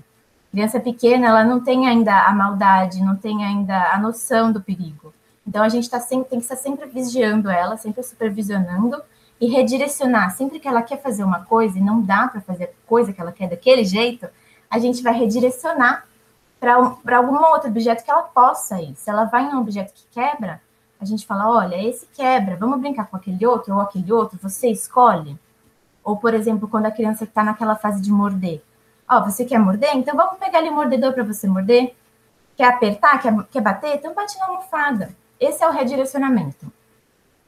Criança 0.51 0.79
pequena, 0.79 1.27
ela 1.27 1.43
não 1.43 1.59
tem 1.59 1.85
ainda 1.85 2.23
a 2.25 2.33
maldade, 2.33 3.03
não 3.03 3.17
tem 3.17 3.43
ainda 3.43 3.91
a 3.91 3.99
noção 3.99 4.53
do 4.53 4.61
perigo. 4.61 5.13
Então 5.47 5.63
a 5.63 5.69
gente 5.69 5.89
tá 5.89 5.99
sempre, 5.99 6.29
tem 6.29 6.39
que 6.39 6.45
estar 6.45 6.57
sempre 6.57 6.87
vigiando 6.87 7.49
ela, 7.49 7.77
sempre 7.77 8.03
supervisionando 8.03 9.01
e 9.39 9.47
redirecionar. 9.47 10.35
Sempre 10.35 10.59
que 10.59 10.67
ela 10.67 10.81
quer 10.81 11.01
fazer 11.01 11.23
uma 11.23 11.45
coisa 11.45 11.77
e 11.77 11.81
não 11.81 12.01
dá 12.01 12.27
para 12.27 12.41
fazer 12.41 12.65
a 12.65 12.87
coisa 12.87 13.13
que 13.13 13.21
ela 13.21 13.31
quer 13.31 13.47
daquele 13.47 13.85
jeito, 13.85 14.27
a 14.69 14.77
gente 14.77 15.01
vai 15.01 15.13
redirecionar 15.13 16.05
para 16.59 17.17
algum 17.17 17.37
outro 17.51 17.69
objeto 17.69 18.03
que 18.03 18.11
ela 18.11 18.23
possa 18.23 18.81
ir. 18.81 18.95
Se 18.95 19.09
ela 19.09 19.25
vai 19.25 19.45
em 19.45 19.55
um 19.55 19.61
objeto 19.61 19.93
que 19.93 20.05
quebra, 20.11 20.61
a 20.99 21.05
gente 21.05 21.25
fala: 21.25 21.49
olha, 21.49 21.81
esse 21.81 22.07
quebra, 22.07 22.57
vamos 22.57 22.79
brincar 22.79 23.07
com 23.07 23.15
aquele 23.15 23.45
outro 23.45 23.75
ou 23.75 23.81
aquele 23.81 24.11
outro, 24.11 24.37
você 24.41 24.69
escolhe. 24.69 25.39
Ou, 26.03 26.17
por 26.17 26.33
exemplo, 26.33 26.67
quando 26.67 26.85
a 26.87 26.91
criança 26.91 27.25
está 27.25 27.43
naquela 27.43 27.75
fase 27.75 28.01
de 28.01 28.11
morder. 28.11 28.61
Ó, 29.09 29.19
oh, 29.19 29.23
você 29.25 29.45
quer 29.45 29.59
morder? 29.59 29.95
Então 29.95 30.15
vamos 30.15 30.37
pegar 30.37 30.59
ali 30.59 30.69
o 30.69 30.73
mordedor 30.73 31.13
para 31.13 31.23
você 31.23 31.47
morder. 31.47 31.95
Quer 32.55 32.65
apertar? 32.65 33.21
Quer, 33.21 33.33
quer 33.51 33.61
bater? 33.61 33.95
Então 33.95 34.13
bate 34.13 34.37
na 34.37 34.47
almofada. 34.47 35.15
Esse 35.39 35.63
é 35.63 35.67
o 35.67 35.71
redirecionamento. 35.71 36.71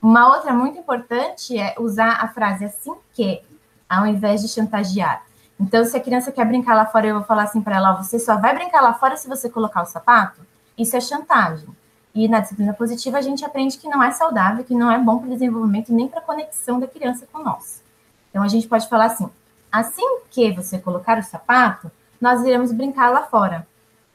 Uma 0.02 0.36
outra 0.36 0.54
muito 0.54 0.78
importante 0.78 1.58
é 1.58 1.76
usar 1.78 2.24
a 2.24 2.28
frase 2.30 2.66
assim 2.66 2.94
que, 3.14 3.42
ao 3.90 4.06
invés 4.06 4.42
de 4.42 4.48
chantagear. 4.48 5.24
Então, 5.60 5.84
se 5.84 5.98
a 5.98 6.00
criança 6.00 6.32
quer 6.32 6.46
brincar 6.46 6.74
lá 6.74 6.86
fora, 6.86 7.08
eu 7.08 7.16
vou 7.16 7.24
falar 7.24 7.44
assim 7.44 7.62
para 7.62 7.76
ela: 7.76 7.94
você 7.94 8.18
só 8.18 8.38
vai 8.38 8.56
brincar 8.56 8.82
lá 8.82 8.94
fora 8.94 9.18
se 9.18 9.28
você 9.28 9.50
colocar 9.50 9.82
o 9.82 9.86
sapato. 9.86 10.42
Isso 10.78 10.96
é 10.96 11.02
chantagem. 11.02 11.68
E 12.16 12.28
na 12.28 12.40
disciplina 12.40 12.74
positiva, 12.74 13.18
a 13.18 13.22
gente 13.22 13.44
aprende 13.44 13.78
que 13.78 13.90
não 13.90 14.02
é 14.02 14.12
saudável, 14.12 14.64
que 14.64 14.74
não 14.74 14.90
é 14.90 14.98
bom 14.98 15.20
para 15.20 15.28
o 15.28 15.32
desenvolvimento 15.32 15.94
nem 15.94 16.08
para 16.08 16.20
a 16.20 16.24
conexão 16.24 16.80
da 16.80 16.88
criança 16.88 17.28
com 17.32 17.44
nós. 17.44 17.84
Então, 18.30 18.42
a 18.42 18.48
gente 18.48 18.68
pode 18.68 18.88
falar 18.88 19.06
assim: 19.06 19.30
assim 19.70 20.20
que 20.30 20.52
você 20.54 20.80
colocar 20.80 21.18
o 21.18 21.24
sapato, 21.24 21.92
nós 22.22 22.42
iremos 22.44 22.72
brincar 22.72 23.10
lá 23.10 23.24
fora. 23.24 23.68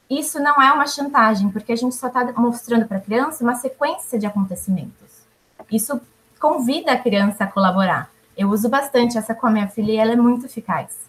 Isso 0.08 0.38
não 0.38 0.60
é 0.60 0.72
uma 0.72 0.86
chantagem, 0.86 1.48
porque 1.50 1.72
a 1.72 1.76
gente 1.76 1.94
só 1.94 2.08
está 2.08 2.32
mostrando 2.36 2.86
para 2.86 2.98
a 2.98 3.00
criança 3.00 3.42
uma 3.42 3.54
sequência 3.54 4.18
de 4.18 4.26
acontecimentos. 4.26 5.24
Isso 5.70 6.00
convida 6.38 6.92
a 6.92 6.98
criança 6.98 7.44
a 7.44 7.46
colaborar. 7.46 8.10
Eu 8.36 8.50
uso 8.50 8.68
bastante 8.68 9.16
essa 9.16 9.34
com 9.34 9.46
a 9.46 9.50
minha 9.50 9.68
filha 9.68 9.92
e 9.92 9.96
ela 9.96 10.12
é 10.12 10.16
muito 10.16 10.46
eficaz. 10.46 11.04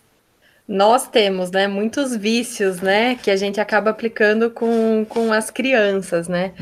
Nós 0.68 1.08
temos, 1.08 1.52
né, 1.52 1.68
muitos 1.68 2.16
vícios, 2.16 2.82
né, 2.82 3.16
que 3.16 3.30
a 3.30 3.36
gente 3.36 3.60
acaba 3.60 3.92
aplicando 3.92 4.50
com, 4.50 5.06
com 5.08 5.32
as 5.32 5.52
crianças, 5.52 6.28
né? 6.28 6.54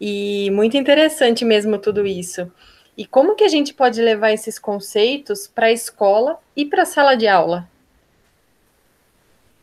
E 0.00 0.50
muito 0.52 0.76
interessante 0.76 1.44
mesmo 1.44 1.78
tudo 1.78 2.06
isso. 2.06 2.50
E 2.96 3.04
como 3.06 3.34
que 3.34 3.44
a 3.44 3.48
gente 3.48 3.74
pode 3.74 4.00
levar 4.00 4.32
esses 4.32 4.58
conceitos 4.58 5.48
para 5.48 5.66
a 5.66 5.72
escola 5.72 6.38
e 6.56 6.64
para 6.64 6.82
a 6.82 6.86
sala 6.86 7.16
de 7.16 7.26
aula? 7.26 7.68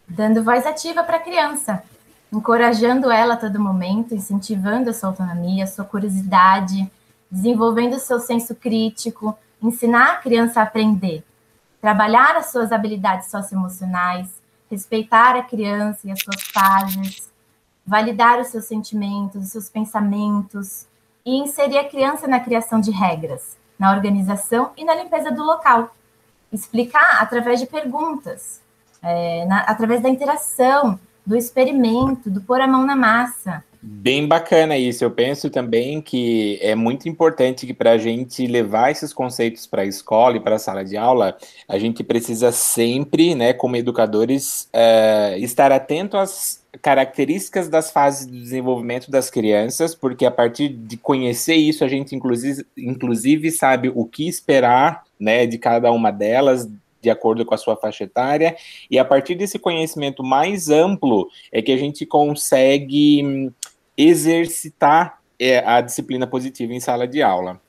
Dando 0.08 0.44
voz 0.44 0.66
ativa 0.66 1.04
para 1.04 1.18
a 1.18 1.22
criança, 1.22 1.84
encorajando 2.32 3.12
ela 3.12 3.36
a 3.36 3.38
todo 3.38 3.60
momento, 3.60 4.14
incentivando 4.14 4.90
a 4.90 4.94
sua 4.94 5.10
autonomia, 5.10 5.64
a 5.64 5.68
sua 5.68 5.86
curiosidade, 5.86 6.90
desenvolvendo 7.30 7.96
o 7.96 8.00
seu 8.00 8.20
senso 8.20 8.56
crítico, 8.56 9.38
ensinar 9.62 10.14
a 10.14 10.16
criança 10.18 10.60
a 10.60 10.64
aprender, 10.64 11.24
trabalhar 11.82 12.36
as 12.36 12.48
suas 12.48 12.72
habilidades 12.72 13.30
socioemocionais, 13.30 14.30
respeitar 14.70 15.36
a 15.36 15.44
criança 15.44 16.08
e 16.08 16.12
as 16.12 16.20
suas 16.22 16.42
fases, 16.42 17.32
validar 17.86 18.40
os 18.40 18.48
seus 18.48 18.66
sentimentos, 18.66 19.44
os 19.44 19.52
seus 19.52 19.70
pensamentos 19.70 20.88
e 21.26 21.38
inserir 21.38 21.78
a 21.78 21.88
criança 21.88 22.28
na 22.28 22.40
criação 22.40 22.80
de 22.80 22.92
regras, 22.92 23.58
na 23.78 23.92
organização 23.92 24.72
e 24.76 24.84
na 24.84 24.96
limpeza 24.96 25.32
do 25.32 25.44
local. 25.44 25.96
Explicar 26.52 27.22
através 27.22 27.60
de 27.60 27.66
perguntas, 27.66 28.62
é, 29.02 29.46
na, 29.46 29.60
através 29.62 30.02
da 30.02 30.10
interação, 30.10 31.00
do 31.26 31.36
experimento, 31.36 32.30
do 32.30 32.42
pôr 32.42 32.62
a 32.62 32.68
mão 32.68 32.86
na 32.86 32.96
massa, 32.96 33.64
Bem 33.88 34.28
bacana 34.28 34.76
isso. 34.76 35.04
Eu 35.04 35.12
penso 35.12 35.48
também 35.48 36.02
que 36.02 36.58
é 36.60 36.74
muito 36.74 37.08
importante 37.08 37.68
que 37.68 37.74
para 37.74 37.92
a 37.92 37.98
gente 38.00 38.48
levar 38.48 38.90
esses 38.90 39.14
conceitos 39.14 39.68
para 39.68 39.84
a 39.84 39.86
escola 39.86 40.38
e 40.38 40.40
para 40.40 40.56
a 40.56 40.60
sala 40.60 40.84
de 40.84 40.98
aula, 40.98 41.38
a 41.68 41.78
gente 41.78 42.04
precisa 42.04 42.52
sempre, 42.52 43.36
né, 43.36 43.54
como 43.54 43.76
educadores, 43.76 44.68
uh, 44.74 45.38
estar 45.38 45.72
atento 45.72 46.18
às 46.18 46.66
características 46.82 47.70
das 47.70 47.92
fases 47.92 48.26
de 48.26 48.42
desenvolvimento 48.42 49.12
das 49.12 49.30
crianças, 49.30 49.94
porque 49.94 50.26
a 50.26 50.32
partir 50.32 50.70
de 50.70 50.98
conhecer 50.98 51.56
isso, 51.56 51.84
a 51.84 51.88
gente 51.88 52.16
inclusive, 52.16 52.66
inclusive 52.76 53.52
sabe 53.52 53.92
o 53.94 54.04
que 54.04 54.28
esperar, 54.28 55.04
né, 55.20 55.46
de 55.46 55.60
cada 55.60 55.92
uma 55.92 56.10
delas, 56.10 56.68
de 57.06 57.10
acordo 57.12 57.46
com 57.46 57.54
a 57.54 57.58
sua 57.58 57.78
faixa 57.78 58.04
etária, 58.04 58.58
e 58.90 58.98
a 58.98 59.06
partir 59.06 59.36
desse 59.36 59.60
conhecimento 59.60 60.24
mais 60.24 60.70
amplo 60.70 61.30
é 61.52 61.62
que 61.62 61.72
a 61.72 61.78
gente 61.78 62.04
consegue 62.04 63.52
exercitar 63.96 65.22
é, 65.40 65.60
a 65.60 65.82
disciplina 65.82 66.26
positiva 66.26 66.74
em 66.74 66.80
sala 66.80 67.08
de 67.08 67.22
aula. 67.22 67.62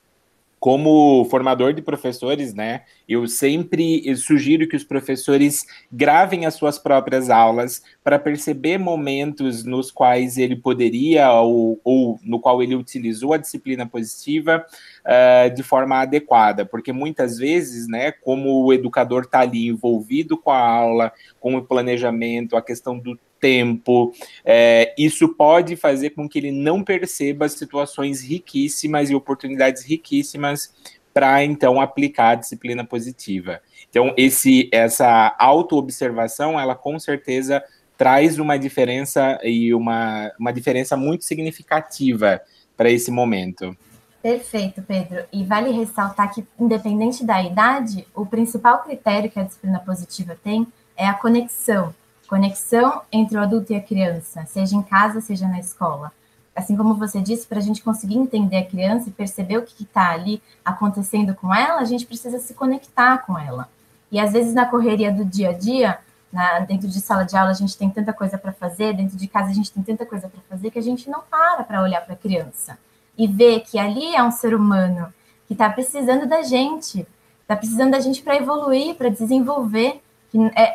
Como 0.59 1.25
formador 1.25 1.71
de 1.71 1.83
professores, 1.83 2.53
né, 2.53 2.81
eu 3.07 3.27
sempre 3.27 4.15
sugiro 4.15 4.67
que 4.67 4.75
os 4.75 4.83
professores 4.83 5.65
gravem 5.91 6.45
as 6.47 6.55
suas 6.55 6.79
próprias 6.79 7.29
aulas 7.29 7.83
para 8.03 8.17
perceber 8.17 8.79
momentos 8.79 9.63
nos 9.63 9.91
quais 9.91 10.37
ele 10.37 10.55
poderia 10.55 11.31
ou, 11.31 11.79
ou, 11.83 12.19
no 12.23 12.39
qual 12.39 12.63
ele 12.63 12.75
utilizou 12.75 13.33
a 13.33 13.37
disciplina 13.37 13.85
positiva 13.85 14.65
uh, 15.05 15.53
de 15.53 15.61
forma 15.61 16.01
adequada, 16.01 16.65
porque 16.65 16.91
muitas 16.91 17.37
vezes, 17.37 17.87
né, 17.87 18.11
como 18.11 18.63
o 18.63 18.73
educador 18.73 19.23
está 19.23 19.41
ali 19.41 19.67
envolvido 19.67 20.37
com 20.37 20.49
a 20.49 20.59
aula, 20.59 21.13
com 21.39 21.55
o 21.55 21.63
planejamento, 21.63 22.57
a 22.57 22.61
questão 22.61 22.97
do 22.97 23.17
tempo. 23.39 24.13
É, 24.43 24.93
isso 24.97 25.29
pode 25.29 25.75
fazer 25.75 26.11
com 26.11 26.27
que 26.27 26.39
ele 26.39 26.51
não 26.51 26.83
perceba 26.83 27.47
situações 27.49 28.21
riquíssimas 28.21 29.09
e 29.09 29.15
oportunidades 29.15 29.83
riquíssimas 29.83 30.73
para 31.13 31.43
então 31.43 31.81
aplicar 31.81 32.29
a 32.29 32.35
disciplina 32.35 32.85
positiva. 32.85 33.59
Então, 33.89 34.13
esse, 34.15 34.69
essa 34.71 35.35
autoobservação, 35.39 36.59
ela 36.59 36.75
com 36.75 36.99
certeza 36.99 37.63
traz 37.97 38.37
uma 38.37 38.57
diferença 38.57 39.39
e 39.43 39.73
uma, 39.73 40.31
uma 40.39 40.53
diferença 40.53 40.95
muito 40.95 41.25
significativa 41.25 42.39
para 42.75 42.91
esse 42.91 43.09
momento. 43.09 43.75
Perfeito, 44.21 44.83
Pedro. 44.83 45.23
E 45.31 45.43
vale 45.43 45.71
ressaltar 45.71 46.31
que, 46.33 46.45
independente 46.59 47.25
da 47.25 47.41
idade, 47.41 48.05
o 48.13 48.25
principal 48.25 48.83
critério 48.83 49.31
que 49.31 49.39
a 49.39 49.43
disciplina 49.43 49.79
positiva 49.79 50.37
tem 50.43 50.67
é 50.95 51.07
a 51.07 51.13
conexão 51.13 51.95
Conexão 52.27 53.01
entre 53.11 53.37
o 53.37 53.41
adulto 53.41 53.71
e 53.71 53.75
a 53.75 53.81
criança, 53.81 54.45
seja 54.45 54.75
em 54.75 54.81
casa, 54.81 55.21
seja 55.21 55.47
na 55.47 55.59
escola. 55.59 56.11
Assim 56.55 56.75
como 56.75 56.95
você 56.95 57.21
disse, 57.21 57.47
para 57.47 57.59
a 57.59 57.61
gente 57.61 57.81
conseguir 57.81 58.17
entender 58.17 58.57
a 58.57 58.65
criança 58.65 59.09
e 59.09 59.11
perceber 59.11 59.57
o 59.57 59.61
que 59.61 59.83
está 59.83 60.11
ali 60.11 60.41
acontecendo 60.65 61.33
com 61.35 61.53
ela, 61.53 61.79
a 61.79 61.85
gente 61.85 62.05
precisa 62.05 62.39
se 62.39 62.53
conectar 62.53 63.19
com 63.19 63.37
ela. 63.37 63.69
E 64.11 64.19
às 64.19 64.33
vezes 64.33 64.53
na 64.53 64.65
correria 64.65 65.11
do 65.11 65.23
dia 65.23 65.49
a 65.49 65.53
dia, 65.53 65.99
na, 66.31 66.59
dentro 66.59 66.87
de 66.87 66.99
sala 66.99 67.23
de 67.23 67.37
aula 67.37 67.51
a 67.51 67.53
gente 67.53 67.77
tem 67.77 67.89
tanta 67.89 68.11
coisa 68.11 68.37
para 68.37 68.51
fazer, 68.51 68.93
dentro 68.93 69.15
de 69.15 69.27
casa 69.27 69.51
a 69.51 69.53
gente 69.53 69.71
tem 69.71 69.83
tanta 69.83 70.05
coisa 70.05 70.27
para 70.27 70.41
fazer 70.49 70.71
que 70.71 70.79
a 70.79 70.83
gente 70.83 71.09
não 71.09 71.21
para 71.29 71.63
para 71.63 71.81
olhar 71.81 72.01
para 72.01 72.13
a 72.13 72.17
criança 72.17 72.77
e 73.17 73.27
ver 73.27 73.61
que 73.61 73.79
ali 73.79 74.15
é 74.15 74.21
um 74.21 74.31
ser 74.31 74.53
humano 74.53 75.13
que 75.47 75.53
está 75.53 75.69
precisando 75.69 76.27
da 76.27 76.41
gente, 76.41 77.07
está 77.41 77.55
precisando 77.55 77.91
da 77.91 77.99
gente 77.99 78.21
para 78.21 78.35
evoluir, 78.35 78.95
para 78.95 79.09
desenvolver 79.09 80.01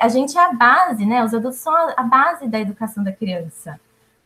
a 0.00 0.09
gente 0.09 0.37
é 0.37 0.44
a 0.44 0.52
base, 0.52 1.04
né? 1.04 1.25
Os 1.25 1.35
adultos 1.35 1.61
são 1.61 1.75
a, 1.75 2.02
base 2.02 2.49
da 2.49 2.59
educação 2.59 3.04
da 3.04 3.12
criança. 3.12 3.78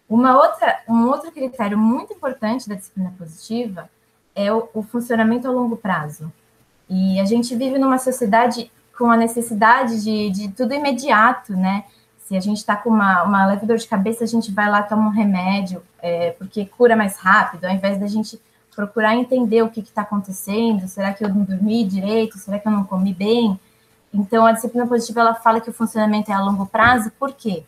Uma 0.09 0.37
outra, 0.37 0.81
um 0.89 1.07
outro 1.07 1.33
critério 1.33 1.77
muito 1.77 2.13
importante 2.13 2.69
da 2.69 2.77
disciplina 2.77 3.13
positiva 3.19 3.91
é 4.35 4.53
o, 4.53 4.69
o 4.73 4.83
funcionamento 4.83 5.49
a 5.49 5.51
longo 5.51 5.77
prazo. 5.77 6.33
E 6.89 7.19
a 7.19 7.25
gente 7.25 7.57
vive 7.57 7.79
numa 7.79 7.99
sociedade 7.99 8.71
com 8.97 9.11
a 9.11 9.17
necessidade 9.17 10.03
de, 10.03 10.31
de 10.31 10.49
tudo 10.53 10.75
imediato, 10.75 11.53
né? 11.53 11.85
Se 12.19 12.37
a 12.37 12.41
gente 12.41 12.59
está 12.59 12.77
com 12.77 12.91
uma, 12.91 13.23
uma 13.23 13.47
leve 13.47 13.67
dor 13.67 13.77
de 13.77 13.87
cabeça, 13.87 14.25
a 14.25 14.27
gente 14.27 14.51
vai 14.53 14.69
lá 14.69 14.83
tomar 14.83 15.07
um 15.09 15.11
remédio, 15.11 15.83
é, 16.01 16.33
porque 16.33 16.67
cura 16.67 16.97
mais 16.97 17.17
rápido, 17.17 17.65
ao 17.65 17.71
invés 17.73 17.99
da 17.99 18.07
gente 18.07 18.41
procurar 18.75 19.15
entender 19.17 19.63
o 19.63 19.71
que 19.71 19.81
está 19.81 20.03
acontecendo, 20.03 20.87
será 20.87 21.13
que 21.13 21.25
eu 21.25 21.29
não 21.29 21.45
dormi 21.45 21.85
direito, 21.85 22.37
será 22.37 22.59
que 22.59 22.69
eu 22.69 22.73
não 22.73 22.85
comi 22.85 23.15
bem? 23.15 23.59
Então, 24.13 24.47
a 24.47 24.53
disciplina 24.53 24.87
positiva 24.87 25.21
ela 25.21 25.35
fala 25.35 25.61
que 25.61 25.71
o 25.71 25.73
funcionamento 25.73 26.31
é 26.31 26.35
a 26.35 26.41
longo 26.41 26.67
prazo, 26.67 27.11
por 27.19 27.33
quê? 27.33 27.65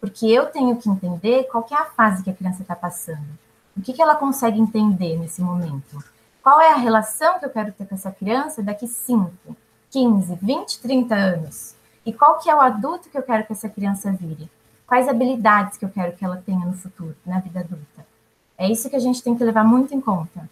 Porque 0.00 0.26
eu 0.26 0.46
tenho 0.46 0.76
que 0.76 0.88
entender 0.88 1.44
qual 1.44 1.62
que 1.62 1.74
é 1.74 1.78
a 1.78 1.84
fase 1.84 2.24
que 2.24 2.30
a 2.30 2.34
criança 2.34 2.62
está 2.62 2.74
passando. 2.74 3.38
O 3.76 3.80
que, 3.80 3.92
que 3.92 4.02
ela 4.02 4.16
consegue 4.16 4.60
entender 4.60 5.16
nesse 5.18 5.40
momento? 5.40 6.02
Qual 6.42 6.60
é 6.60 6.72
a 6.72 6.76
relação 6.76 7.38
que 7.38 7.46
eu 7.46 7.50
quero 7.50 7.72
ter 7.72 7.86
com 7.86 7.94
essa 7.94 8.10
criança 8.10 8.62
daqui 8.62 8.86
5, 8.86 9.30
15, 9.90 10.38
20, 10.42 10.80
30 10.80 11.14
anos? 11.14 11.74
E 12.04 12.12
qual 12.12 12.38
que 12.38 12.50
é 12.50 12.54
o 12.54 12.60
adulto 12.60 13.08
que 13.08 13.16
eu 13.16 13.22
quero 13.22 13.46
que 13.46 13.52
essa 13.52 13.68
criança 13.68 14.10
vire? 14.10 14.50
Quais 14.86 15.08
habilidades 15.08 15.78
que 15.78 15.84
eu 15.84 15.88
quero 15.88 16.12
que 16.16 16.24
ela 16.24 16.42
tenha 16.44 16.66
no 16.66 16.74
futuro, 16.74 17.14
na 17.24 17.38
vida 17.38 17.60
adulta? 17.60 18.04
É 18.58 18.68
isso 18.68 18.90
que 18.90 18.96
a 18.96 19.00
gente 19.00 19.22
tem 19.22 19.36
que 19.36 19.44
levar 19.44 19.64
muito 19.64 19.94
em 19.94 20.00
conta. 20.00 20.48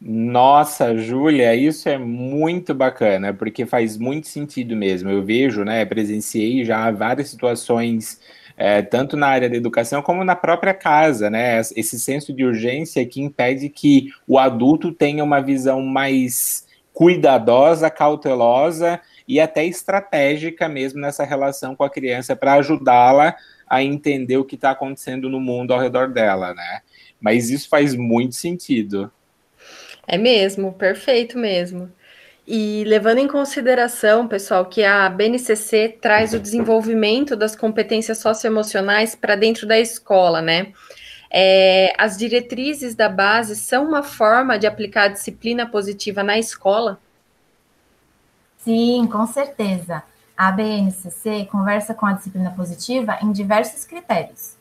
Nossa, 0.00 0.96
Júlia, 0.96 1.56
isso 1.56 1.88
é 1.88 1.98
muito 1.98 2.72
bacana, 2.72 3.34
porque 3.34 3.66
faz 3.66 3.96
muito 3.96 4.28
sentido 4.28 4.76
mesmo. 4.76 5.10
Eu 5.10 5.24
vejo, 5.24 5.64
né, 5.64 5.84
presenciei 5.84 6.64
já 6.64 6.88
várias 6.92 7.30
situações, 7.30 8.20
é, 8.56 8.80
tanto 8.80 9.16
na 9.16 9.26
área 9.26 9.50
da 9.50 9.56
educação 9.56 10.00
como 10.00 10.22
na 10.22 10.36
própria 10.36 10.72
casa, 10.72 11.28
né? 11.28 11.60
Esse 11.76 11.98
senso 11.98 12.32
de 12.32 12.44
urgência 12.44 13.04
que 13.06 13.20
impede 13.20 13.68
que 13.68 14.08
o 14.26 14.38
adulto 14.38 14.92
tenha 14.92 15.22
uma 15.24 15.40
visão 15.40 15.82
mais 15.82 16.66
cuidadosa, 16.92 17.90
cautelosa 17.90 19.00
e 19.26 19.40
até 19.40 19.64
estratégica 19.64 20.68
mesmo 20.68 21.00
nessa 21.00 21.24
relação 21.24 21.74
com 21.76 21.84
a 21.84 21.90
criança 21.90 22.34
para 22.36 22.54
ajudá-la 22.54 23.36
a 23.68 23.82
entender 23.82 24.36
o 24.36 24.44
que 24.44 24.54
está 24.54 24.70
acontecendo 24.70 25.28
no 25.28 25.40
mundo 25.40 25.72
ao 25.72 25.80
redor 25.80 26.08
dela, 26.08 26.54
né? 26.54 26.80
Mas 27.20 27.50
isso 27.50 27.68
faz 27.68 27.94
muito 27.94 28.34
sentido. 28.36 29.10
É 30.10 30.16
mesmo, 30.16 30.72
perfeito 30.72 31.36
mesmo. 31.36 31.92
E 32.46 32.82
levando 32.84 33.18
em 33.18 33.28
consideração, 33.28 34.26
pessoal, 34.26 34.64
que 34.64 34.82
a 34.82 35.06
BNCC 35.10 35.98
traz 36.00 36.32
o 36.32 36.40
desenvolvimento 36.40 37.36
das 37.36 37.54
competências 37.54 38.16
socioemocionais 38.16 39.14
para 39.14 39.36
dentro 39.36 39.66
da 39.68 39.78
escola, 39.78 40.40
né? 40.40 40.72
É, 41.30 41.92
as 41.98 42.16
diretrizes 42.16 42.94
da 42.94 43.06
base 43.06 43.54
são 43.54 43.86
uma 43.86 44.02
forma 44.02 44.58
de 44.58 44.66
aplicar 44.66 45.02
a 45.02 45.08
disciplina 45.08 45.66
positiva 45.66 46.22
na 46.22 46.38
escola? 46.38 46.98
Sim, 48.56 49.06
com 49.12 49.26
certeza. 49.26 50.02
A 50.34 50.50
BNCC 50.50 51.46
conversa 51.52 51.92
com 51.92 52.06
a 52.06 52.14
disciplina 52.14 52.50
positiva 52.52 53.18
em 53.20 53.30
diversos 53.30 53.84
critérios. 53.84 54.56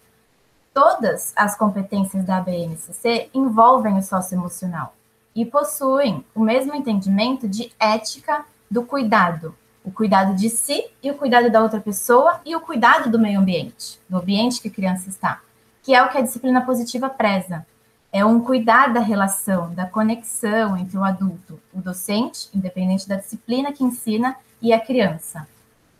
Todas 0.73 1.31
as 1.37 1.55
competências 1.55 2.25
da 2.25 2.41
BNCC 2.41 3.29
envolvem 3.33 3.97
o 3.97 4.03
socioemocional 4.03 4.93
e 5.37 5.45
possuem 5.45 6.25
o 6.33 6.39
mesmo 6.39 6.73
entendimento 6.73 7.47
de 7.47 7.71
ética 7.79 8.43
do 8.69 8.81
cuidado, 8.81 9.55
o 9.85 9.91
cuidado 9.91 10.33
de 10.33 10.49
si 10.49 10.83
e 11.01 11.11
o 11.11 11.13
cuidado 11.13 11.51
da 11.51 11.61
outra 11.61 11.79
pessoa 11.79 12.41
e 12.43 12.55
o 12.55 12.59
cuidado 12.59 13.11
do 13.11 13.19
meio 13.19 13.39
ambiente, 13.39 13.99
do 14.09 14.17
ambiente 14.17 14.59
que 14.59 14.67
a 14.67 14.71
criança 14.71 15.07
está, 15.07 15.39
que 15.83 15.93
é 15.93 16.01
o 16.01 16.09
que 16.09 16.17
a 16.17 16.21
disciplina 16.21 16.61
positiva 16.61 17.07
preza. 17.07 17.63
É 18.11 18.25
um 18.25 18.39
cuidar 18.39 18.91
da 18.91 18.99
relação, 18.99 19.71
da 19.75 19.85
conexão 19.85 20.75
entre 20.75 20.97
o 20.97 21.03
adulto, 21.03 21.61
o 21.71 21.81
docente, 21.81 22.49
independente 22.51 23.07
da 23.07 23.17
disciplina 23.17 23.71
que 23.71 23.83
ensina, 23.83 24.35
e 24.59 24.73
a 24.73 24.79
criança. 24.79 25.47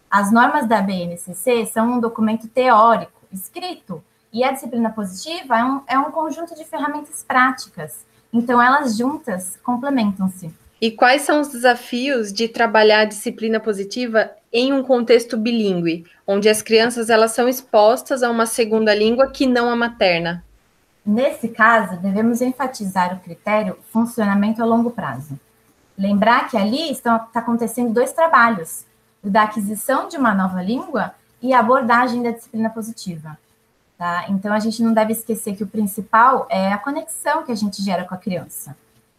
As 0.10 0.32
normas 0.32 0.67
da 0.67 0.82
BNCC 0.82 1.67
são 1.67 1.94
um 1.94 2.00
documento 2.00 2.48
teórico, 2.48 3.22
escrito, 3.32 4.03
e 4.34 4.44
a 4.44 4.51
disciplina 4.51 4.89
positiva 4.89 5.60
é 5.60 5.63
um, 5.63 5.82
é 5.86 6.00
um 6.00 6.10
conjunto 6.10 6.56
de 6.56 6.65
ferramentas 6.65 7.24
práticas 7.24 8.07
então, 8.32 8.62
elas 8.62 8.98
juntas 8.98 9.58
complementam-se. 9.64 10.54
E 10.80 10.92
quais 10.92 11.24
são 11.24 11.42
os 11.42 11.48
desafios 11.48 12.32
de 12.32 12.48
trabalhar 12.48 13.02
a 13.02 13.06
disciplina 13.06 13.60
positiva 13.60 14.30
em 14.54 14.72
um 14.72 14.84
contexto 14.84 15.36
bilíngue, 15.36 16.06
onde 16.26 16.48
as 16.48 16.62
crianças 16.62 17.10
elas 17.10 17.32
são 17.32 17.50
expostas 17.50 18.22
a 18.22 18.30
uma 18.30 18.46
segunda 18.46 18.94
língua 18.94 19.32
que 19.32 19.48
não 19.48 19.70
a 19.70 19.76
materna? 19.76 20.44
Nesse 21.06 21.48
caso, 21.48 21.98
devemos 21.98 22.42
enfatizar 22.42 23.16
o 23.16 23.20
critério 23.22 23.78
funcionamento 23.92 24.62
a 24.62 24.66
longo 24.66 24.92
prazo. 24.92 25.40
Lembrar 25.98 26.50
que 26.50 26.58
ali 26.58 26.92
estão 26.92 27.18
tá 27.18 27.40
acontecendo 27.40 27.94
dois 27.94 28.12
trabalhos: 28.12 28.86
o 29.24 29.30
da 29.30 29.44
aquisição 29.44 30.08
de 30.08 30.18
uma 30.18 30.34
nova 30.34 30.62
língua 30.62 31.16
e 31.42 31.54
a 31.54 31.60
abordagem 31.60 32.22
da 32.22 32.32
disciplina 32.32 32.70
positiva. 32.70 33.38
Tá? 33.98 34.25
Então, 34.30 34.54
a 34.54 34.60
gente 34.60 34.84
não 34.84 34.94
deve 34.94 35.13
esquecer 35.13 35.56
que 35.56 35.63
o 35.63 35.68
principal 35.68 36.46
é 36.50 36.72
a 36.72 36.77
conexão 36.77 37.44
que 37.44 37.51
a 37.51 37.56
gente 37.56 37.82
gera 37.82 38.06
com 38.06 38.13
a 38.13 38.18
criança. 38.18 38.77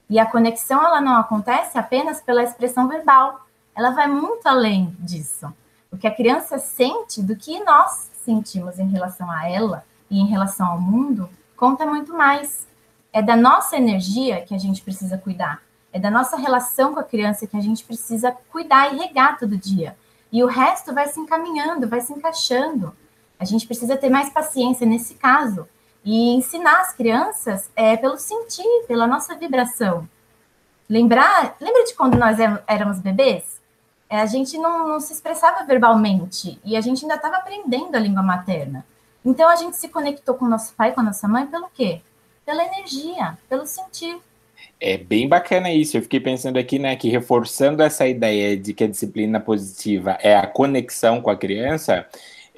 E 0.09 0.19
a 0.19 0.27
conexão, 0.27 0.85
ela 0.85 1.01
não 1.01 1.17
acontece 1.17 1.77
apenas 1.77 2.21
pela 2.21 2.43
expressão 2.43 2.89
verbal, 2.89 3.47
ela 3.75 3.91
vai 3.91 4.07
muito 4.07 4.47
além 4.47 4.97
disso. 4.99 5.53
O 5.91 5.97
que 5.97 6.07
a 6.07 6.15
criança 6.15 6.59
sente 6.59 7.23
do 7.23 7.37
que 7.37 7.63
nós 7.65 8.11
sentimos 8.25 8.79
em 8.79 8.89
relação 8.89 9.31
a 9.31 9.49
ela 9.49 9.85
e 10.11 10.19
em 10.21 10.27
relação 10.27 10.67
ao 10.67 10.81
mundo 10.81 11.29
conta 11.57 11.85
muito 11.85 12.13
mais. 12.15 12.67
É 13.13 13.23
da 13.23 13.37
nossa 13.37 13.77
energia 13.77 14.43
que 14.43 14.55
a 14.55 14.59
gente 14.59 14.83
precisa 14.83 15.19
cuidar. 15.19 15.61
É 15.93 15.99
da 15.99 16.11
nossa 16.11 16.37
relação 16.37 16.95
com 16.95 17.01
a 17.01 17.05
criança 17.05 17.47
que 17.47 17.57
a 17.57 17.61
gente 17.61 17.85
precisa 17.85 18.37
cuidar 18.51 18.93
e 18.93 18.99
regar 18.99 19.39
todo 19.39 19.57
dia. 19.57 19.97
E 20.31 20.45
o 20.45 20.47
resto 20.47 20.93
vai 20.93 21.09
se 21.09 21.19
encaminhando, 21.19 21.89
vai 21.89 22.01
se 22.01 22.13
encaixando. 22.13 22.95
A 23.39 23.45
gente 23.45 23.67
precisa 23.67 23.97
ter 23.97 24.11
mais 24.11 24.31
paciência 24.31 24.87
nesse 24.87 25.15
caso 25.15 25.69
e 26.05 26.35
ensinar 26.35 26.81
as 26.81 26.95
crianças 26.95 27.71
é, 27.77 27.97
pelo 27.97 28.19
sentir, 28.19 28.85
pela 28.87 29.07
nossa 29.07 29.37
vibração. 29.37 30.09
Lembrar, 30.89 31.57
lembra 31.61 31.85
de 31.85 31.95
quando 31.95 32.17
nós 32.17 32.39
éramos 32.67 32.99
bebês? 32.99 33.59
É, 34.09 34.21
a 34.21 34.27
gente 34.27 34.57
não, 34.57 34.89
não 34.89 35.01
se 35.01 35.13
expressava 35.13 35.67
verbalmente 35.67 36.59
e 36.65 36.77
a 36.77 36.81
gente 36.81 37.05
ainda 37.05 37.17
estava 37.17 37.37
aprendendo 37.37 37.95
a 37.95 38.01
língua 38.01 38.23
materna. 38.23 38.85
Então 39.25 39.49
a 39.49 39.57
gente 39.57 39.77
se 39.77 39.89
conectou 39.89 40.35
com 40.35 40.49
nosso 40.49 40.73
pai, 40.75 40.93
com 40.93 41.01
a 41.01 41.05
nossa 41.05 41.29
mãe, 41.29 41.47
pelo 41.47 41.69
quê? 41.75 42.01
Pela 42.47 42.65
energia, 42.65 43.37
pelo 43.49 43.67
sentir. 43.67 44.19
É 44.81 44.97
bem 44.97 45.29
bacana 45.29 45.71
isso. 45.71 45.97
Eu 45.97 46.03
fiquei 46.03 46.21
pensando 46.21 46.59
aqui, 46.59 46.79
né, 46.79 46.97
que 46.97 47.09
reforçando 47.09 47.83
essa 47.83 48.07
ideia 48.07 48.57
de 48.57 48.73
que 48.73 48.85
a 48.85 48.89
disciplina 48.89 49.39
positiva 49.39 50.17
é 50.23 50.37
a 50.37 50.47
conexão 50.47 51.21
com 51.21 51.31
a 51.31 51.37
criança, 51.37 52.07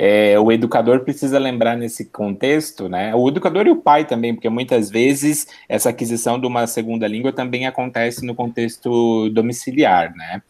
é, 0.02 0.40
o 0.40 0.50
educador 0.50 1.00
precisa 1.00 1.38
lembrar 1.38 1.76
nesse 1.76 2.06
contexto, 2.06 2.88
né? 2.88 3.14
O 3.14 3.28
educador 3.28 3.66
e 3.66 3.70
o 3.70 3.76
pai 3.76 4.06
também, 4.06 4.32
porque 4.34 4.48
muitas 4.48 4.88
vezes 4.88 5.46
essa 5.68 5.90
aquisição 5.90 6.40
de 6.40 6.46
uma 6.46 6.66
segunda 6.66 7.06
língua 7.06 7.34
também 7.34 7.66
acontece 7.66 8.24
no 8.24 8.34
contexto 8.34 9.28
domiciliar, 9.28 10.16
né? 10.16 10.40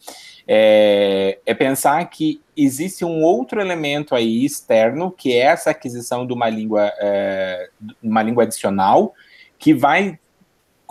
É, 0.47 1.37
é, 1.45 1.53
pensar 1.53 2.09
que 2.09 2.39
existe 2.55 3.03
um 3.03 3.23
outro 3.23 3.59
elemento 3.59 4.15
aí 4.15 4.45
externo, 4.45 5.11
que 5.11 5.33
é 5.33 5.39
essa 5.39 5.71
aquisição 5.71 6.25
de 6.25 6.31
uma 6.31 6.47
língua, 6.47 6.89
é, 7.01 7.69
uma 8.01 8.23
língua 8.23 8.43
adicional, 8.43 9.13
que 9.59 9.73
vai 9.73 10.17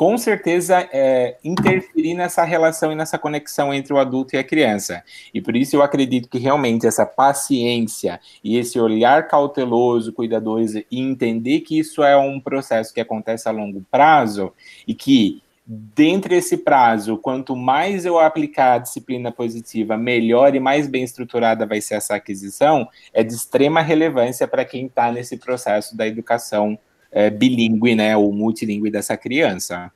com 0.00 0.16
certeza 0.16 0.88
é, 0.94 1.36
interferir 1.44 2.14
nessa 2.14 2.42
relação 2.42 2.90
e 2.90 2.94
nessa 2.94 3.18
conexão 3.18 3.74
entre 3.74 3.92
o 3.92 3.98
adulto 3.98 4.34
e 4.34 4.38
a 4.38 4.42
criança. 4.42 5.04
E 5.34 5.42
por 5.42 5.54
isso 5.54 5.76
eu 5.76 5.82
acredito 5.82 6.26
que 6.26 6.38
realmente 6.38 6.86
essa 6.86 7.04
paciência 7.04 8.18
e 8.42 8.56
esse 8.56 8.80
olhar 8.80 9.28
cauteloso, 9.28 10.14
cuidadoso 10.14 10.78
e 10.90 10.98
entender 10.98 11.60
que 11.60 11.78
isso 11.78 12.02
é 12.02 12.16
um 12.16 12.40
processo 12.40 12.94
que 12.94 13.00
acontece 13.02 13.46
a 13.46 13.52
longo 13.52 13.84
prazo 13.90 14.54
e 14.88 14.94
que 14.94 15.42
dentro 15.66 16.30
desse 16.30 16.56
prazo, 16.56 17.18
quanto 17.18 17.54
mais 17.54 18.06
eu 18.06 18.18
aplicar 18.18 18.76
a 18.76 18.78
disciplina 18.78 19.30
positiva, 19.30 19.98
melhor 19.98 20.54
e 20.54 20.60
mais 20.60 20.88
bem 20.88 21.02
estruturada 21.02 21.66
vai 21.66 21.82
ser 21.82 21.96
essa 21.96 22.14
aquisição, 22.14 22.88
é 23.12 23.22
de 23.22 23.34
extrema 23.34 23.82
relevância 23.82 24.48
para 24.48 24.64
quem 24.64 24.86
está 24.86 25.12
nesse 25.12 25.36
processo 25.36 25.94
da 25.94 26.06
educação 26.06 26.78
é, 27.10 27.30
bilíngue, 27.30 27.94
né, 27.94 28.16
ou 28.16 28.32
multilíngue 28.32 28.90
dessa 28.90 29.16
criança. 29.16 29.90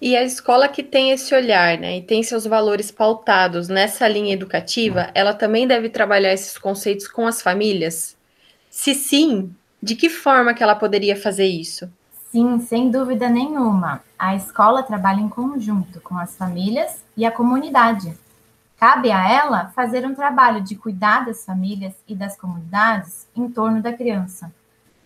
E 0.00 0.16
a 0.16 0.22
escola 0.22 0.68
que 0.68 0.82
tem 0.82 1.10
esse 1.10 1.34
olhar, 1.34 1.76
né, 1.76 1.98
e 1.98 2.02
tem 2.02 2.22
seus 2.22 2.44
valores 2.44 2.90
pautados 2.90 3.68
nessa 3.68 4.06
linha 4.06 4.32
educativa, 4.32 5.10
ela 5.14 5.34
também 5.34 5.66
deve 5.66 5.88
trabalhar 5.88 6.32
esses 6.32 6.56
conceitos 6.56 7.08
com 7.08 7.26
as 7.26 7.42
famílias? 7.42 8.16
Se 8.70 8.94
sim, 8.94 9.52
de 9.82 9.96
que 9.96 10.08
forma 10.08 10.54
que 10.54 10.62
ela 10.62 10.76
poderia 10.76 11.16
fazer 11.16 11.46
isso? 11.46 11.90
Sim, 12.30 12.60
sem 12.60 12.90
dúvida 12.90 13.28
nenhuma. 13.28 14.02
A 14.18 14.36
escola 14.36 14.82
trabalha 14.82 15.20
em 15.20 15.28
conjunto 15.28 16.00
com 16.00 16.16
as 16.18 16.36
famílias 16.36 17.02
e 17.16 17.24
a 17.24 17.32
comunidade. 17.32 18.12
Cabe 18.78 19.10
a 19.10 19.28
ela 19.28 19.72
fazer 19.74 20.06
um 20.06 20.14
trabalho 20.14 20.60
de 20.60 20.76
cuidar 20.76 21.24
das 21.24 21.44
famílias 21.44 21.94
e 22.06 22.14
das 22.14 22.36
comunidades 22.36 23.26
em 23.34 23.48
torno 23.48 23.82
da 23.82 23.92
criança. 23.92 24.52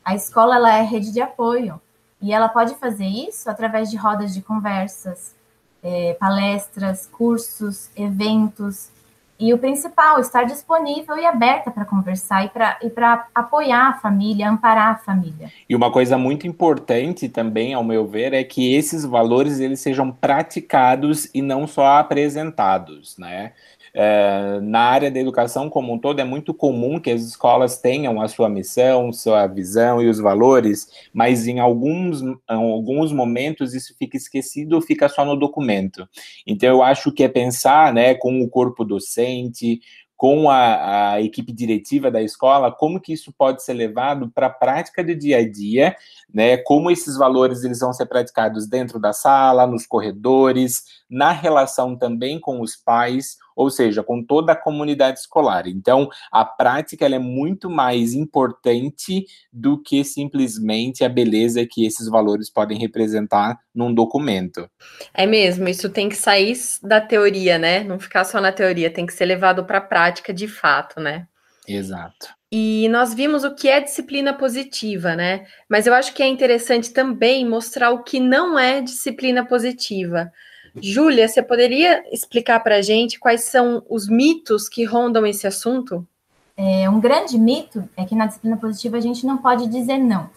A 0.05 0.15
escola 0.15 0.57
ela 0.57 0.79
é 0.79 0.83
rede 0.83 1.13
de 1.13 1.21
apoio 1.21 1.81
e 2.21 2.33
ela 2.33 2.49
pode 2.49 2.75
fazer 2.77 3.07
isso 3.07 3.51
através 3.51 3.91
de 3.91 3.97
rodas 3.97 4.33
de 4.33 4.41
conversas, 4.41 5.35
é, 5.83 6.15
palestras, 6.15 7.07
cursos, 7.07 7.91
eventos. 7.97 8.91
E 9.39 9.53
o 9.53 9.59
principal, 9.59 10.21
estar 10.21 10.45
disponível 10.45 11.19
e 11.19 11.27
aberta 11.27 11.69
para 11.69 11.85
conversar 11.85 12.45
e 12.81 12.91
para 12.91 13.27
apoiar 13.35 13.89
a 13.89 13.95
família, 13.95 14.49
amparar 14.49 14.91
a 14.91 14.99
família. 14.99 15.51
E 15.69 15.75
uma 15.75 15.91
coisa 15.91 16.17
muito 16.17 16.47
importante 16.47 17.29
também, 17.29 17.75
ao 17.75 17.83
meu 17.83 18.07
ver, 18.07 18.33
é 18.33 18.45
que 18.45 18.73
esses 18.73 19.05
valores 19.05 19.59
eles 19.59 19.81
sejam 19.81 20.13
praticados 20.13 21.29
e 21.35 21.43
não 21.43 21.67
só 21.67 21.99
apresentados, 21.99 23.19
né? 23.19 23.53
É, 23.95 24.59
na 24.63 24.81
área 24.81 25.11
da 25.11 25.21
educação 25.21 25.69
como 25.69 25.93
um 25.93 25.99
todo, 25.99 26.21
é 26.21 26.25
muito 26.25 26.55
comum 26.55 26.99
que 26.99 27.11
as 27.11 27.23
escolas 27.23 27.79
tenham 27.79 28.23
a 28.23 28.29
sua 28.29 28.49
missão, 28.49 29.13
sua 29.13 29.47
visão 29.47 30.01
e 30.01 30.09
os 30.09 30.19
valores, 30.19 30.89
mas 31.13 31.47
em 31.47 31.61
alguns, 31.61 32.23
em 32.23 32.39
alguns 32.49 33.13
momentos 33.13 33.75
isso 33.75 33.95
fica 33.99 34.17
esquecido 34.17 34.75
ou 34.75 34.83
fica 34.83 35.09
só 35.09 35.25
no 35.25 35.37
documento. 35.37 36.09
Então, 36.47 36.69
eu 36.69 36.83
acho 36.83 37.13
que 37.13 37.23
é 37.23 37.29
pensar 37.29 37.93
né, 37.93 38.15
com 38.15 38.41
o 38.41 38.49
corpo 38.49 38.85
docente, 38.85 39.81
com 40.23 40.49
a, 40.49 41.15
a, 41.15 41.21
equipe 41.21 41.53
diretiva 41.53 42.09
da 42.09 42.23
escola, 42.23 42.71
como 42.71 43.01
que 43.01 43.13
isso 43.13 43.33
pode 43.37 43.61
ser 43.61 43.73
levado 43.73 44.31
para 44.31 44.47
a 44.47 44.51
prática 44.51 45.03
do 45.03 45.17
dia 45.17 45.39
a 45.39 45.51
dia, 45.51 45.97
né? 46.33 46.59
Como 46.59 46.93
esses 46.93 47.17
valores 47.17 47.65
eles 47.65 47.81
vão 47.81 47.93
ser 47.93 48.07
praticados 48.07 48.69
dentro 48.69 49.01
da 49.01 49.13
sala, 49.13 49.67
nos 49.67 49.85
corredores, 49.85 50.85
na 51.11 51.33
relação 51.33 51.97
também 51.97 52.39
com 52.39 52.61
os 52.61 52.77
pais, 52.77 53.37
ou 53.57 53.71
seja, 53.71 54.03
com 54.03 54.23
toda 54.23 54.53
a 54.53 54.57
comunidade 54.57 55.19
escolar. 55.19 55.67
Então, 55.67 56.09
a 56.31 56.45
prática 56.45 57.07
é 57.07 57.19
muito 57.19 57.71
mais 57.71 58.15
importante 58.15 59.27
do 59.53 59.81
que 59.81 60.05
simplesmente 60.05 61.05
a 61.05 61.09
beleza 61.09 61.67
que 61.67 61.85
esses 61.87 62.09
valores 62.09 62.51
podem 62.51 62.79
representar 62.79 63.59
num 63.75 63.93
documento. 63.93 64.69
É 65.15 65.27
mesmo, 65.27 65.69
isso 65.69 65.91
tem 65.91 66.09
que 66.09 66.17
sair 66.17 66.57
da 66.83 67.01
teoria, 67.01 67.59
né? 67.59 67.83
Não 67.85 67.99
ficar 67.99 68.25
só 68.25 68.41
na 68.41 68.53
teoria, 68.53 68.91
tem 68.91 69.07
que 69.07 69.15
ser 69.15 69.25
levado 69.25 69.65
para 69.65 69.79
a 69.79 69.83
prática 69.83 70.33
de 70.33 70.49
fato, 70.49 71.01
né? 71.01 71.27
Exato. 71.67 72.29
E 72.51 72.87
nós 72.91 73.15
vimos 73.15 73.45
o 73.45 73.55
que 73.55 73.69
é 73.69 73.81
disciplina 73.81 74.35
positiva, 74.35 75.17
né? 75.17 75.47
Mas 75.69 75.87
eu 75.87 75.95
acho 75.95 76.13
que 76.13 76.23
é 76.23 76.27
interessante 76.27 76.93
também 76.93 77.49
mostrar 77.49 77.91
o 77.91 78.03
que 78.03 78.21
não 78.21 78.59
é 78.59 78.83
disciplina 78.83 79.45
positiva 79.45 80.31
Júlia, 80.81 81.29
você 81.29 81.43
poderia 81.43 82.03
explicar 82.13 82.61
para 82.61 82.77
a 82.77 82.83
gente 82.83 83.19
quais 83.19 83.43
são 83.43 83.83
os 83.89 84.09
mitos 84.09 84.69
que 84.69 84.85
rondam 84.85 85.27
esse 85.27 85.47
assunto? 85.47 86.07
É, 86.57 86.89
um 86.89 87.01
grande 87.01 87.39
mito 87.39 87.89
é 87.97 88.05
que 88.05 88.15
na 88.15 88.27
disciplina 88.27 88.57
positiva 88.57 88.97
a 88.97 89.01
gente 89.01 89.27
não 89.27 89.39
pode 89.39 89.67
dizer 89.67 89.99
não. 89.99 90.31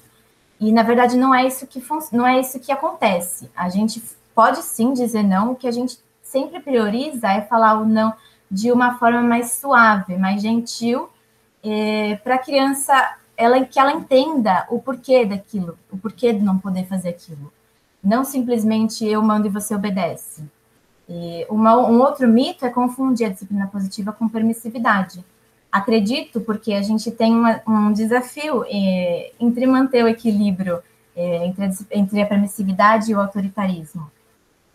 E 0.60 0.71
na 0.71 0.84
verdade 0.84 1.17
não 1.17 1.34
é 1.34 1.45
isso 1.45 1.67
que 1.67 1.82
não 2.12 2.26
é 2.26 2.39
isso 2.39 2.60
que 2.60 2.71
acontece. 2.71 3.50
A 3.56 3.69
gente 3.69 4.02
pode 4.34 4.62
sim 4.63 4.93
dizer 4.93 5.24
não, 5.24 5.52
o 5.52 5.56
que 5.56 5.67
a 5.67 5.71
gente 5.71 6.00
sempre 6.21 6.60
prioriza 6.60 7.30
é 7.30 7.41
falar 7.41 7.80
o 7.80 7.86
não 7.86 8.13
de 8.50 8.71
uma 8.71 8.98
forma 8.98 9.21
mais 9.21 9.54
suave, 9.54 10.17
mais 10.17 10.41
gentil, 10.41 11.10
é, 11.63 12.15
para 12.24 12.36
a 12.36 12.39
criança 12.39 13.17
ela, 13.38 13.63
que 13.65 13.80
ela 13.80 13.91
entenda 13.91 14.65
o 14.69 14.80
porquê 14.80 15.26
daquilo, 15.26 15.78
o 15.91 15.98
porquê 15.98 16.32
de 16.32 16.39
não 16.39 16.58
poder 16.58 16.86
fazer 16.86 17.10
aquilo. 17.10 17.52
Não 18.06 18.24
simplesmente 18.24 19.04
eu 19.04 19.20
mando 19.24 19.48
e 19.48 19.50
você 19.50 19.74
obedece. 19.74 20.44
E 21.10 21.46
uma, 21.50 21.76
um 21.76 22.00
outro 22.00 22.28
mito 22.28 22.63
é 22.63 22.70
confundir 22.70 23.26
a 23.26 23.32
disciplina 23.32 23.65
positiva 23.65 24.13
com 24.13 24.30
permissividade. 24.30 25.26
Acredito 25.72 26.39
porque 26.39 26.74
a 26.74 26.84
gente 26.84 27.10
tem 27.10 27.34
uma, 27.34 27.62
um 27.68 27.91
desafio 27.91 28.63
é, 28.68 29.32
entre 29.39 29.65
manter 29.65 30.04
o 30.04 30.08
equilíbrio 30.08 30.84
é, 31.15 31.46
entre, 31.48 31.65
a, 31.65 31.70
entre 31.91 32.22
a 32.22 32.26
permissividade 32.28 33.12
e 33.12 33.15
o 33.15 33.20
autoritarismo. 33.20 34.12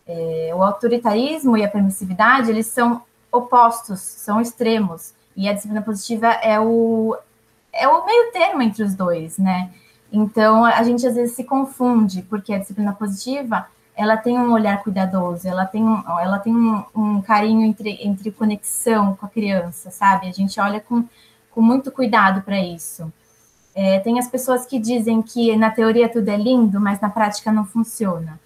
É, 0.06 0.50
o 0.52 0.62
autoritarismo 0.62 1.56
e 1.56 1.64
a 1.64 1.68
permissividade, 1.68 2.50
eles 2.50 2.66
são 2.66 3.02
opostos, 3.30 4.00
são 4.00 4.40
extremos. 4.40 5.14
E 5.36 5.48
a 5.48 5.52
disciplina 5.52 5.82
positiva 5.82 6.26
é 6.26 6.58
o, 6.58 7.16
é 7.72 7.86
o 7.86 8.04
meio 8.04 8.32
termo 8.32 8.60
entre 8.60 8.82
os 8.82 8.94
dois, 8.94 9.38
né? 9.38 9.70
Então, 10.12 10.64
a 10.64 10.82
gente 10.82 11.06
às 11.06 11.14
vezes 11.14 11.36
se 11.36 11.44
confunde, 11.44 12.22
porque 12.22 12.52
a 12.52 12.58
disciplina 12.58 12.92
positiva, 12.92 13.66
ela 13.96 14.16
tem 14.16 14.38
um 14.38 14.52
olhar 14.52 14.82
cuidadoso, 14.82 15.46
ela 15.46 15.64
tem 15.64 15.82
um, 15.82 16.02
ela 16.18 16.38
tem 16.38 16.54
um, 16.54 16.82
um 16.94 17.22
carinho 17.22 17.64
entre, 17.64 17.98
entre 18.02 18.30
conexão 18.30 19.14
com 19.14 19.26
a 19.26 19.28
criança, 19.28 19.90
sabe? 19.90 20.28
A 20.28 20.32
gente 20.32 20.58
olha 20.60 20.80
com, 20.80 21.04
com 21.50 21.60
muito 21.60 21.92
cuidado 21.92 22.42
para 22.42 22.58
isso. 22.58 23.12
É, 23.74 24.00
tem 24.00 24.18
as 24.18 24.28
pessoas 24.28 24.66
que 24.66 24.78
dizem 24.78 25.22
que 25.22 25.56
na 25.56 25.70
teoria 25.70 26.08
tudo 26.08 26.28
é 26.28 26.36
lindo, 26.36 26.80
mas 26.80 27.00
na 27.00 27.08
prática 27.08 27.52
não 27.52 27.64
funciona. 27.64 28.40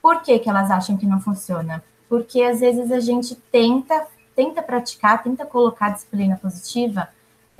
Por 0.00 0.22
que, 0.22 0.38
que 0.38 0.48
elas 0.48 0.70
acham 0.70 0.96
que 0.96 1.06
não 1.06 1.20
funciona? 1.20 1.82
Porque 2.08 2.42
às 2.42 2.60
vezes 2.60 2.90
a 2.90 2.98
gente 2.98 3.34
tenta, 3.52 4.06
tenta 4.34 4.62
praticar, 4.62 5.22
tenta 5.22 5.44
colocar 5.44 5.90
disciplina 5.90 6.36
positiva, 6.36 7.08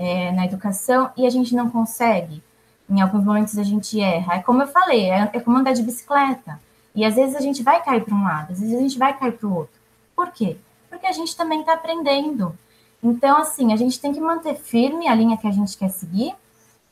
é, 0.01 0.33
na 0.33 0.47
educação 0.47 1.11
e 1.15 1.27
a 1.27 1.31
gente 1.31 1.55
não 1.55 1.69
consegue. 1.69 2.43
Em 2.91 3.01
alguns 3.01 3.25
momentos 3.25 3.57
a 3.57 3.63
gente 3.63 4.01
erra. 4.01 4.35
É 4.35 4.43
como 4.43 4.63
eu 4.63 4.67
falei, 4.67 5.09
é, 5.09 5.31
é 5.33 5.41
como 5.41 5.57
andar 5.57 5.73
de 5.73 5.83
bicicleta. 5.83 6.61
E 6.95 7.05
às 7.05 7.15
vezes 7.15 7.37
a 7.37 7.41
gente 7.41 7.63
vai 7.63 7.81
cair 7.85 8.05
para 8.05 8.15
um 8.15 8.25
lado, 8.25 8.53
às 8.53 8.61
vezes 8.61 8.77
a 8.77 8.81
gente 8.81 8.99
vai 8.99 9.17
cair 9.17 9.33
para 9.33 9.47
o 9.47 9.55
outro. 9.55 9.81
Por 10.17 10.33
quê? 10.33 10.57
Porque 10.89 11.07
a 11.07 11.13
gente 11.13 11.37
também 11.37 11.61
está 11.61 11.75
aprendendo. 11.75 12.53
Então, 13.01 13.37
assim, 13.37 13.73
a 13.73 13.77
gente 13.77 14.01
tem 14.01 14.13
que 14.13 14.21
manter 14.21 14.57
firme 14.57 15.07
a 15.07 15.15
linha 15.15 15.37
que 15.37 15.47
a 15.47 15.53
gente 15.53 15.79
quer 15.79 15.89
seguir 15.89 16.35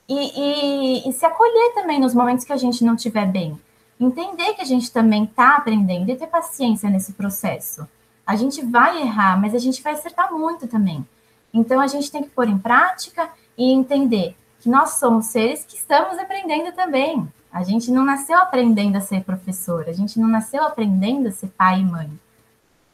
e, 0.08 0.14
e, 0.14 1.08
e 1.08 1.12
se 1.12 1.26
acolher 1.26 1.74
também 1.74 2.00
nos 2.00 2.14
momentos 2.14 2.44
que 2.44 2.52
a 2.52 2.56
gente 2.56 2.84
não 2.84 2.94
estiver 2.94 3.26
bem. 3.26 3.58
Entender 4.00 4.54
que 4.54 4.62
a 4.62 4.64
gente 4.64 4.90
também 4.92 5.24
está 5.24 5.56
aprendendo 5.56 6.08
e 6.08 6.16
ter 6.16 6.28
paciência 6.28 6.88
nesse 6.88 7.12
processo. 7.12 7.86
A 8.24 8.36
gente 8.36 8.64
vai 8.64 9.02
errar, 9.02 9.38
mas 9.38 9.52
a 9.52 9.58
gente 9.58 9.82
vai 9.82 9.94
acertar 9.94 10.32
muito 10.32 10.68
também. 10.68 11.04
Então, 11.52 11.80
a 11.80 11.88
gente 11.88 12.10
tem 12.10 12.22
que 12.22 12.30
pôr 12.30 12.48
em 12.48 12.56
prática 12.56 13.28
e 13.56 13.72
entender 13.72 14.36
que 14.60 14.68
nós 14.68 14.94
somos 14.94 15.26
seres 15.26 15.64
que 15.64 15.76
estamos 15.76 16.18
aprendendo 16.18 16.72
também. 16.72 17.26
A 17.52 17.62
gente 17.62 17.90
não 17.90 18.04
nasceu 18.04 18.38
aprendendo 18.38 18.96
a 18.96 19.00
ser 19.00 19.24
professor, 19.24 19.88
a 19.88 19.92
gente 19.92 20.18
não 20.18 20.28
nasceu 20.28 20.64
aprendendo 20.64 21.28
a 21.28 21.32
ser 21.32 21.48
pai 21.48 21.80
e 21.80 21.84
mãe. 21.84 22.10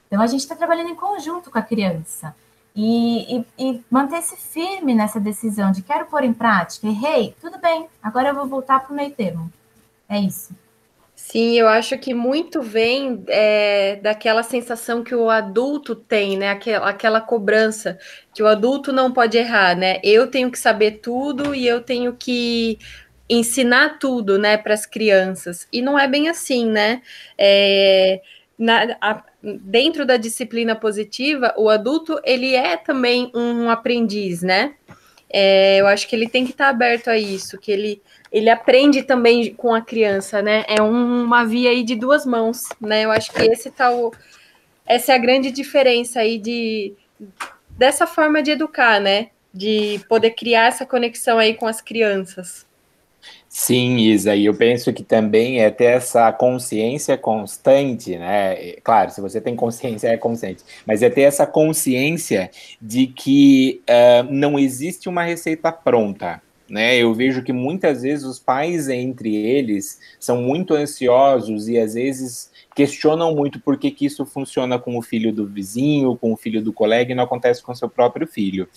Então, 0.07 0.23
a 0.23 0.27
gente 0.27 0.41
está 0.41 0.55
trabalhando 0.55 0.91
em 0.91 0.95
conjunto 0.95 1.51
com 1.51 1.59
a 1.59 1.63
criança. 1.63 2.35
E, 2.77 3.39
e, 3.39 3.47
e 3.59 3.85
manter-se 3.91 4.37
firme 4.37 4.95
nessa 4.95 5.21
decisão 5.21 5.71
de 5.71 5.83
quero 5.83 6.07
pôr 6.07 6.25
em 6.25 6.33
prática, 6.33 6.89
errei, 6.89 7.35
tudo 7.41 7.59
bem, 7.59 7.89
agora 8.03 8.31
eu 8.31 8.35
vou 8.35 8.47
voltar 8.47 8.81
para 8.81 8.93
o 8.93 8.97
meio 8.97 9.13
termo. 9.13 9.53
É 10.09 10.19
isso. 10.19 10.55
Sim, 11.27 11.59
eu 11.59 11.67
acho 11.67 11.97
que 11.99 12.13
muito 12.13 12.61
vem 12.61 13.25
é, 13.29 13.97
daquela 13.97 14.43
sensação 14.43 15.03
que 15.03 15.15
o 15.15 15.31
adulto 15.31 15.97
tem, 15.97 16.37
né? 16.37 16.51
Aquela, 16.51 16.89
aquela 16.91 17.21
cobrança 17.21 17.99
que 18.35 18.43
o 18.43 18.47
adulto 18.47 18.93
não 18.93 19.11
pode 19.11 19.39
errar, 19.39 19.75
né? 19.75 20.01
Eu 20.05 20.31
tenho 20.31 20.51
que 20.51 20.59
saber 20.59 21.01
tudo 21.03 21.55
e 21.55 21.67
eu 21.67 21.81
tenho 21.81 22.15
que 22.15 22.79
ensinar 23.29 23.99
tudo, 23.99 24.39
né, 24.39 24.59
para 24.59 24.75
as 24.75 24.85
crianças. 24.85 25.67
E 25.73 25.81
não 25.81 25.99
é 25.99 26.07
bem 26.07 26.29
assim, 26.29 26.67
né? 26.71 27.01
É, 27.39 28.21
na, 28.59 28.95
a, 29.01 29.25
dentro 29.43 30.05
da 30.05 30.19
disciplina 30.19 30.77
positiva, 30.77 31.55
o 31.57 31.71
adulto 31.71 32.21
ele 32.23 32.55
é 32.55 32.77
também 32.77 33.33
um 33.35 33.71
aprendiz, 33.71 34.43
né? 34.43 34.75
É, 35.37 35.81
eu 35.81 35.89
acho 35.89 36.07
que 36.07 36.15
ele 36.15 36.29
tem 36.29 36.45
que 36.45 36.53
estar 36.53 36.69
aberto 36.69 37.09
a 37.09 37.19
isso, 37.19 37.59
que 37.59 37.73
ele 37.73 38.01
ele 38.31 38.49
aprende 38.49 39.03
também 39.03 39.53
com 39.53 39.75
a 39.75 39.81
criança, 39.81 40.41
né? 40.41 40.65
É 40.69 40.81
um, 40.81 41.25
uma 41.25 41.45
via 41.45 41.71
aí 41.71 41.83
de 41.83 41.97
duas 41.97 42.25
mãos, 42.25 42.69
né? 42.81 43.05
Eu 43.05 43.11
acho 43.11 43.33
que 43.33 43.43
esse 43.43 43.69
tá 43.69 43.91
essa 44.87 45.13
é 45.13 45.17
a 45.17 45.19
grande 45.19 45.51
diferença 45.51 46.21
aí 46.21 46.39
de 46.39 46.95
dessa 47.71 48.07
forma 48.07 48.45
de 48.45 48.53
educar, 48.53 49.01
né? 49.01 49.31
De 49.53 50.01
poder 50.09 50.31
criar 50.31 50.67
essa 50.67 50.87
conexão 50.87 51.39
aí 51.39 51.55
com 51.55 51.67
as 51.67 51.81
crianças. 51.81 52.65
Sim, 53.57 53.99
Isa, 53.99 54.35
e 54.35 54.47
eu 54.47 54.55
penso 54.57 54.93
que 54.93 55.05
também 55.05 55.61
é 55.61 55.71
ter 55.71 55.85
essa 55.85 56.33
consciência 56.33 57.17
constante, 57.17 58.19
né? 58.19 58.73
Claro, 58.83 59.13
se 59.13 59.21
você 59.21 59.41
tem 59.41 59.55
consciência, 59.55 60.09
é 60.09 60.17
consciente, 60.17 60.65
mas 60.85 61.05
é 61.05 61.09
ter 61.09 61.21
essa 61.21 61.47
consciência 61.47 62.51
de 62.83 63.07
que 63.07 63.81
uh, 63.89 64.25
não 64.29 64.59
existe 64.59 65.09
uma 65.09 65.23
receita 65.23 65.71
pronta. 65.71 66.43
Né, 66.69 66.97
eu 66.97 67.13
vejo 67.15 67.43
que 67.43 67.53
muitas 67.53 68.03
vezes 68.03 68.25
os 68.25 68.39
pais 68.39 68.89
entre 68.89 69.37
eles 69.37 70.01
são 70.19 70.41
muito 70.41 70.73
ansiosos 70.75 71.69
e 71.69 71.79
às 71.79 71.93
vezes 71.93 72.51
questionam 72.75 73.35
muito 73.35 73.61
por 73.61 73.79
que, 73.79 73.91
que 73.91 74.07
isso 74.07 74.27
funciona 74.27 74.79
com 74.79 74.99
o 74.99 75.03
filho 75.03 75.33
do 75.33 75.47
vizinho, 75.47 76.17
com 76.17 76.33
o 76.33 76.37
filho 76.37 76.63
do 76.63 76.73
colega 76.73 77.13
e 77.13 77.15
não 77.15 77.25
acontece 77.25 77.63
com 77.63 77.73
o 77.73 77.77
seu 77.77 77.89
próprio 77.89 78.27
filho. 78.27 78.69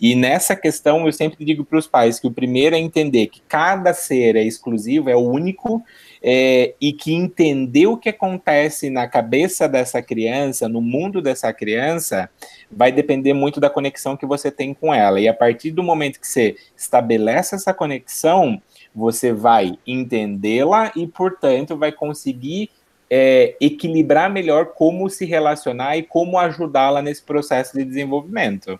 E 0.00 0.14
nessa 0.14 0.54
questão 0.54 1.06
eu 1.06 1.12
sempre 1.12 1.44
digo 1.44 1.64
para 1.64 1.78
os 1.78 1.86
pais 1.86 2.20
que 2.20 2.26
o 2.26 2.32
primeiro 2.32 2.76
é 2.76 2.78
entender 2.78 3.28
que 3.28 3.40
cada 3.48 3.94
ser 3.94 4.36
é 4.36 4.42
exclusivo, 4.42 5.08
é 5.08 5.16
único, 5.16 5.82
é, 6.22 6.74
e 6.80 6.92
que 6.92 7.14
entender 7.14 7.86
o 7.86 7.96
que 7.96 8.08
acontece 8.08 8.90
na 8.90 9.06
cabeça 9.06 9.68
dessa 9.68 10.02
criança, 10.02 10.68
no 10.68 10.80
mundo 10.80 11.22
dessa 11.22 11.52
criança, 11.52 12.28
vai 12.70 12.90
depender 12.90 13.32
muito 13.32 13.60
da 13.60 13.70
conexão 13.70 14.16
que 14.16 14.26
você 14.26 14.50
tem 14.50 14.74
com 14.74 14.92
ela. 14.92 15.20
E 15.20 15.28
a 15.28 15.34
partir 15.34 15.70
do 15.70 15.82
momento 15.82 16.20
que 16.20 16.26
você 16.26 16.56
estabelece 16.76 17.54
essa 17.54 17.72
conexão, 17.72 18.60
você 18.94 19.32
vai 19.32 19.78
entendê-la 19.86 20.90
e, 20.96 21.06
portanto, 21.06 21.76
vai 21.76 21.92
conseguir 21.92 22.70
é, 23.10 23.54
equilibrar 23.60 24.30
melhor 24.30 24.66
como 24.66 25.08
se 25.08 25.24
relacionar 25.24 25.96
e 25.96 26.02
como 26.02 26.38
ajudá-la 26.38 27.00
nesse 27.02 27.22
processo 27.22 27.76
de 27.76 27.84
desenvolvimento. 27.84 28.78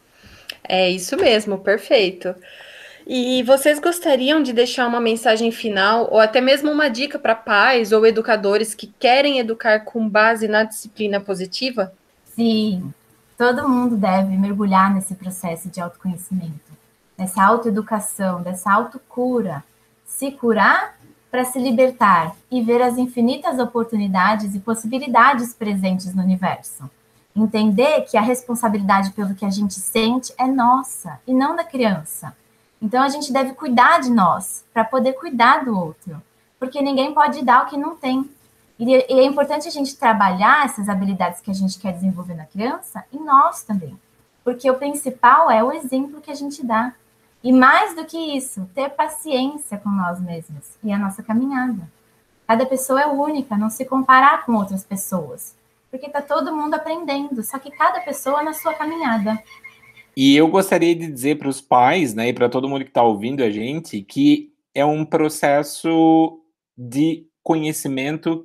É 0.68 0.90
isso 0.90 1.16
mesmo, 1.16 1.58
perfeito. 1.58 2.34
E 3.06 3.40
vocês 3.44 3.78
gostariam 3.78 4.42
de 4.42 4.52
deixar 4.52 4.88
uma 4.88 5.00
mensagem 5.00 5.52
final 5.52 6.08
ou 6.10 6.18
até 6.18 6.40
mesmo 6.40 6.72
uma 6.72 6.88
dica 6.88 7.20
para 7.20 7.36
pais 7.36 7.92
ou 7.92 8.04
educadores 8.04 8.74
que 8.74 8.88
querem 8.98 9.38
educar 9.38 9.84
com 9.84 10.08
base 10.08 10.48
na 10.48 10.64
disciplina 10.64 11.20
positiva? 11.20 11.92
Sim, 12.34 12.92
todo 13.38 13.68
mundo 13.68 13.96
deve 13.96 14.36
mergulhar 14.36 14.92
nesse 14.92 15.14
processo 15.14 15.68
de 15.68 15.80
autoconhecimento, 15.80 16.72
nessa 17.16 17.44
autoeducação, 17.44 18.42
dessa 18.42 18.72
autocura. 18.72 19.62
Se 20.04 20.32
curar 20.32 20.95
para 21.30 21.44
se 21.44 21.58
libertar 21.58 22.34
e 22.50 22.62
ver 22.62 22.80
as 22.80 22.96
infinitas 22.96 23.58
oportunidades 23.58 24.54
e 24.54 24.60
possibilidades 24.60 25.52
presentes 25.52 26.14
no 26.14 26.22
universo. 26.22 26.88
Entender 27.34 28.02
que 28.02 28.16
a 28.16 28.22
responsabilidade 28.22 29.10
pelo 29.12 29.34
que 29.34 29.44
a 29.44 29.50
gente 29.50 29.74
sente 29.74 30.32
é 30.38 30.46
nossa 30.46 31.20
e 31.26 31.34
não 31.34 31.54
da 31.54 31.64
criança. 31.64 32.34
Então 32.80 33.02
a 33.02 33.08
gente 33.08 33.32
deve 33.32 33.52
cuidar 33.52 34.00
de 34.00 34.10
nós 34.10 34.64
para 34.72 34.84
poder 34.84 35.14
cuidar 35.14 35.64
do 35.64 35.78
outro, 35.78 36.22
porque 36.58 36.80
ninguém 36.80 37.12
pode 37.12 37.44
dar 37.44 37.64
o 37.64 37.66
que 37.66 37.76
não 37.76 37.96
tem. 37.96 38.28
E 38.78 38.94
é 38.94 39.24
importante 39.24 39.66
a 39.66 39.70
gente 39.70 39.96
trabalhar 39.96 40.64
essas 40.66 40.88
habilidades 40.88 41.40
que 41.40 41.50
a 41.50 41.54
gente 41.54 41.78
quer 41.78 41.92
desenvolver 41.92 42.34
na 42.34 42.44
criança 42.44 43.04
em 43.12 43.18
nós 43.18 43.62
também, 43.62 43.98
porque 44.44 44.70
o 44.70 44.74
principal 44.74 45.50
é 45.50 45.64
o 45.64 45.72
exemplo 45.72 46.20
que 46.20 46.30
a 46.30 46.34
gente 46.34 46.64
dá. 46.64 46.92
E 47.46 47.52
mais 47.52 47.94
do 47.94 48.04
que 48.04 48.18
isso, 48.36 48.68
ter 48.74 48.88
paciência 48.90 49.78
com 49.78 49.88
nós 49.88 50.20
mesmos 50.20 50.64
e 50.82 50.90
a 50.90 50.98
nossa 50.98 51.22
caminhada. 51.22 51.88
Cada 52.44 52.66
pessoa 52.66 53.00
é 53.00 53.06
única, 53.06 53.56
não 53.56 53.70
se 53.70 53.84
comparar 53.84 54.44
com 54.44 54.56
outras 54.56 54.82
pessoas, 54.82 55.54
porque 55.88 56.06
está 56.06 56.20
todo 56.20 56.52
mundo 56.52 56.74
aprendendo, 56.74 57.44
só 57.44 57.56
que 57.60 57.70
cada 57.70 58.00
pessoa 58.00 58.42
na 58.42 58.52
sua 58.52 58.74
caminhada. 58.74 59.40
E 60.16 60.34
eu 60.34 60.48
gostaria 60.48 60.92
de 60.92 61.06
dizer 61.06 61.38
para 61.38 61.48
os 61.48 61.60
pais, 61.60 62.14
né, 62.14 62.30
e 62.30 62.32
para 62.32 62.48
todo 62.48 62.68
mundo 62.68 62.82
que 62.82 62.90
está 62.90 63.04
ouvindo 63.04 63.44
a 63.44 63.48
gente, 63.48 64.02
que 64.02 64.52
é 64.74 64.84
um 64.84 65.04
processo 65.04 66.40
de 66.76 67.28
conhecimento 67.44 68.44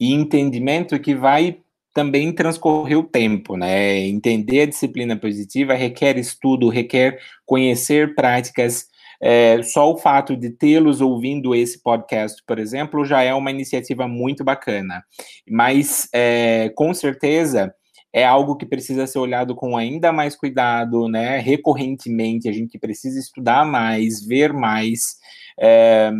e 0.00 0.14
entendimento 0.14 0.98
que 0.98 1.14
vai 1.14 1.60
também 1.94 2.32
transcorrer 2.32 2.98
o 2.98 3.04
tempo, 3.04 3.56
né? 3.56 3.98
Entender 4.00 4.62
a 4.62 4.66
disciplina 4.66 5.16
positiva 5.16 5.74
requer 5.74 6.18
estudo, 6.18 6.68
requer 6.68 7.18
conhecer 7.46 8.14
práticas. 8.16 8.86
É, 9.22 9.62
só 9.62 9.90
o 9.90 9.96
fato 9.96 10.36
de 10.36 10.50
tê-los 10.50 11.00
ouvindo 11.00 11.54
esse 11.54 11.80
podcast, 11.80 12.42
por 12.46 12.58
exemplo, 12.58 13.04
já 13.04 13.22
é 13.22 13.32
uma 13.32 13.50
iniciativa 13.50 14.08
muito 14.08 14.44
bacana. 14.44 15.02
Mas, 15.48 16.08
é, 16.12 16.70
com 16.74 16.92
certeza, 16.92 17.72
é 18.12 18.24
algo 18.24 18.56
que 18.56 18.66
precisa 18.66 19.06
ser 19.06 19.20
olhado 19.20 19.54
com 19.54 19.76
ainda 19.76 20.12
mais 20.12 20.36
cuidado, 20.36 21.08
né? 21.08 21.38
Recorrentemente, 21.38 22.48
a 22.48 22.52
gente 22.52 22.78
precisa 22.78 23.18
estudar 23.18 23.64
mais, 23.64 24.24
ver 24.26 24.52
mais. 24.52 25.16
É, 25.58 26.10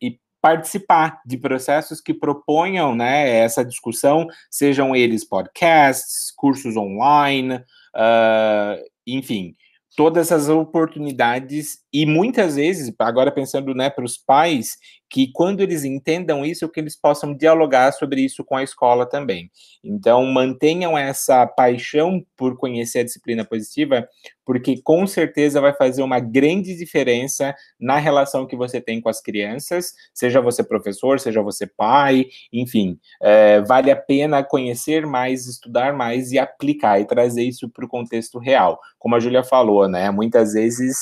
e 0.00 0.18
participar 0.44 1.22
de 1.24 1.38
processos 1.38 2.02
que 2.02 2.12
proponham 2.12 2.94
né, 2.94 3.38
essa 3.38 3.64
discussão, 3.64 4.26
sejam 4.50 4.94
eles 4.94 5.24
podcasts, 5.24 6.30
cursos 6.36 6.76
online, 6.76 7.54
uh, 7.54 8.84
enfim, 9.06 9.56
todas 9.96 10.30
essas 10.30 10.50
oportunidades 10.50 11.78
e 11.90 12.04
muitas 12.04 12.56
vezes, 12.56 12.94
agora 12.98 13.32
pensando 13.32 13.74
né, 13.74 13.88
para 13.88 14.04
os 14.04 14.18
pais, 14.18 14.76
que 15.14 15.30
quando 15.30 15.60
eles 15.60 15.84
entendam 15.84 16.44
isso, 16.44 16.68
que 16.68 16.80
eles 16.80 16.96
possam 16.96 17.32
dialogar 17.32 17.92
sobre 17.92 18.20
isso 18.22 18.42
com 18.42 18.56
a 18.56 18.64
escola 18.64 19.06
também. 19.06 19.48
Então, 19.84 20.26
mantenham 20.26 20.98
essa 20.98 21.46
paixão 21.46 22.26
por 22.36 22.56
conhecer 22.56 22.98
a 22.98 23.04
disciplina 23.04 23.44
positiva, 23.44 24.08
porque 24.44 24.82
com 24.82 25.06
certeza 25.06 25.60
vai 25.60 25.72
fazer 25.72 26.02
uma 26.02 26.18
grande 26.18 26.76
diferença 26.76 27.54
na 27.78 27.98
relação 27.98 28.44
que 28.44 28.56
você 28.56 28.80
tem 28.80 29.00
com 29.00 29.08
as 29.08 29.20
crianças, 29.20 29.92
seja 30.12 30.40
você 30.40 30.64
professor, 30.64 31.20
seja 31.20 31.40
você 31.40 31.64
pai, 31.64 32.26
enfim, 32.52 32.98
é, 33.22 33.60
vale 33.60 33.92
a 33.92 33.96
pena 33.96 34.42
conhecer 34.42 35.06
mais, 35.06 35.46
estudar 35.46 35.94
mais 35.94 36.32
e 36.32 36.40
aplicar 36.40 37.00
e 37.00 37.06
trazer 37.06 37.44
isso 37.44 37.68
para 37.68 37.84
o 37.84 37.88
contexto 37.88 38.40
real. 38.40 38.80
Como 38.98 39.14
a 39.14 39.20
Júlia 39.20 39.44
falou, 39.44 39.88
né? 39.88 40.10
Muitas 40.10 40.54
vezes 40.54 40.96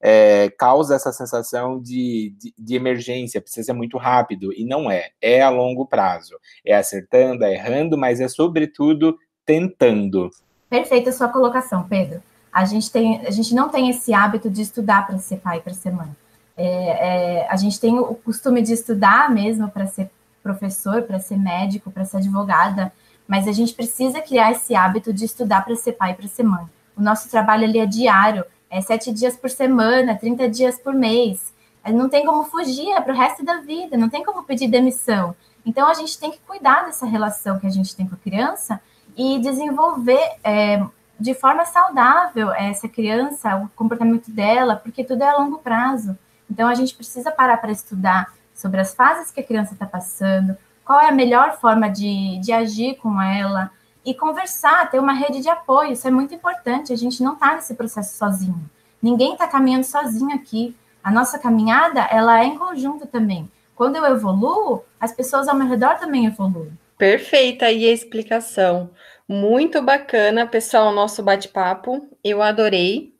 é, 0.00 0.50
causa 0.50 0.94
essa 0.94 1.12
sensação 1.12 1.80
de, 1.80 2.34
de, 2.38 2.54
de, 2.58 2.74
emergência, 2.74 3.40
precisa 3.40 3.66
ser 3.66 3.72
muito 3.72 3.96
rápido, 3.98 4.52
e 4.52 4.64
não 4.64 4.90
é, 4.90 5.10
é 5.20 5.42
a 5.42 5.50
longo 5.50 5.86
prazo. 5.86 6.36
É 6.64 6.74
acertando, 6.74 7.44
é 7.44 7.54
errando, 7.54 7.96
mas 7.96 8.20
é 8.20 8.28
sobretudo 8.28 9.16
tentando. 9.44 10.30
Perfeita 10.68 11.12
sua 11.12 11.28
colocação, 11.28 11.86
Pedro. 11.88 12.22
A 12.52 12.64
gente, 12.64 12.90
tem, 12.90 13.24
a 13.26 13.30
gente 13.30 13.54
não 13.54 13.68
tem 13.68 13.90
esse 13.90 14.14
hábito 14.14 14.50
de 14.50 14.62
estudar 14.62 15.06
para 15.06 15.18
ser 15.18 15.36
pai, 15.38 15.60
para 15.60 15.74
ser 15.74 15.92
mãe. 15.92 16.08
É, 16.56 17.44
é, 17.44 17.48
a 17.50 17.56
gente 17.56 17.78
tem 17.78 17.98
o 17.98 18.14
costume 18.14 18.62
de 18.62 18.72
estudar 18.72 19.30
mesmo 19.30 19.68
para 19.68 19.86
ser 19.86 20.10
professor, 20.42 21.02
para 21.02 21.20
ser 21.20 21.36
médico, 21.36 21.90
para 21.90 22.04
ser 22.04 22.18
advogada, 22.18 22.92
mas 23.28 23.46
a 23.46 23.52
gente 23.52 23.74
precisa 23.74 24.22
criar 24.22 24.52
esse 24.52 24.74
hábito 24.74 25.12
de 25.12 25.24
estudar 25.24 25.64
para 25.64 25.76
ser 25.76 25.92
pai, 25.92 26.14
para 26.14 26.28
ser 26.28 26.44
mãe. 26.44 26.64
O 26.96 27.02
nosso 27.02 27.28
trabalho 27.28 27.64
ali 27.64 27.78
é 27.78 27.86
diário, 27.86 28.44
é 28.70 28.80
sete 28.80 29.12
dias 29.12 29.36
por 29.36 29.50
semana, 29.50 30.16
30 30.16 30.48
dias 30.48 30.78
por 30.78 30.94
mês. 30.94 31.52
É, 31.84 31.92
não 31.92 32.08
tem 32.08 32.24
como 32.24 32.44
fugir, 32.44 32.90
é 32.90 33.00
para 33.00 33.12
o 33.12 33.16
resto 33.16 33.44
da 33.44 33.60
vida, 33.60 33.96
não 33.96 34.08
tem 34.08 34.24
como 34.24 34.42
pedir 34.42 34.68
demissão. 34.68 35.34
Então, 35.64 35.88
a 35.88 35.94
gente 35.94 36.18
tem 36.18 36.30
que 36.30 36.38
cuidar 36.46 36.84
dessa 36.84 37.06
relação 37.06 37.58
que 37.58 37.66
a 37.66 37.70
gente 37.70 37.94
tem 37.94 38.06
com 38.06 38.14
a 38.14 38.18
criança 38.18 38.80
e 39.16 39.38
desenvolver 39.38 40.20
é, 40.42 40.84
de 41.18 41.34
forma 41.34 41.64
saudável 41.64 42.52
essa 42.52 42.88
criança, 42.88 43.56
o 43.56 43.68
comportamento 43.70 44.30
dela, 44.30 44.76
porque 44.76 45.02
tudo 45.02 45.22
é 45.22 45.28
a 45.28 45.38
longo 45.38 45.58
prazo. 45.58 46.16
Então, 46.50 46.68
a 46.68 46.74
gente 46.74 46.94
precisa 46.94 47.30
parar 47.30 47.56
para 47.58 47.72
estudar 47.72 48.32
sobre 48.54 48.80
as 48.80 48.94
fases 48.94 49.30
que 49.30 49.40
a 49.40 49.44
criança 49.44 49.74
está 49.74 49.86
passando, 49.86 50.56
qual 50.84 51.00
é 51.00 51.08
a 51.08 51.12
melhor 51.12 51.58
forma 51.58 51.88
de, 51.88 52.38
de 52.38 52.52
agir 52.52 52.96
com 52.96 53.20
ela, 53.20 53.70
e 54.06 54.14
conversar, 54.14 54.88
ter 54.88 55.00
uma 55.00 55.12
rede 55.12 55.40
de 55.40 55.48
apoio. 55.48 55.92
Isso 55.92 56.06
é 56.06 56.10
muito 56.12 56.32
importante. 56.32 56.92
A 56.92 56.96
gente 56.96 57.22
não 57.24 57.34
está 57.34 57.56
nesse 57.56 57.74
processo 57.74 58.16
sozinho. 58.16 58.70
Ninguém 59.02 59.32
está 59.32 59.48
caminhando 59.48 59.84
sozinho 59.84 60.32
aqui. 60.32 60.76
A 61.02 61.10
nossa 61.10 61.40
caminhada, 61.40 62.02
ela 62.02 62.40
é 62.40 62.44
em 62.44 62.56
conjunto 62.56 63.06
também. 63.06 63.50
Quando 63.74 63.96
eu 63.96 64.06
evoluo, 64.06 64.84
as 65.00 65.12
pessoas 65.12 65.48
ao 65.48 65.56
meu 65.56 65.66
redor 65.66 65.98
também 65.98 66.24
evoluem. 66.24 66.72
Perfeita 66.96 67.66
aí 67.66 67.86
a 67.86 67.92
explicação. 67.92 68.90
Muito 69.28 69.82
bacana, 69.82 70.46
pessoal, 70.46 70.88
o 70.88 70.94
nosso 70.94 71.22
bate-papo. 71.22 72.08
Eu 72.22 72.40
adorei. 72.40 73.12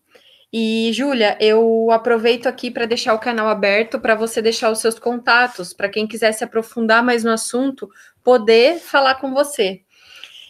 E, 0.53 0.91
Júlia, 0.93 1.37
eu 1.41 1.91
aproveito 1.91 2.47
aqui 2.47 2.71
para 2.71 2.87
deixar 2.87 3.13
o 3.13 3.19
canal 3.19 3.49
aberto 3.49 3.99
para 3.99 4.15
você 4.15 4.41
deixar 4.41 4.71
os 4.71 4.79
seus 4.79 4.99
contatos, 4.99 5.75
para 5.75 5.89
quem 5.89 6.07
quiser 6.07 6.33
se 6.33 6.45
aprofundar 6.45 7.03
mais 7.03 7.25
no 7.25 7.33
assunto, 7.33 7.91
poder 8.23 8.79
falar 8.79 9.17
com 9.17 9.35
você. 9.35 9.83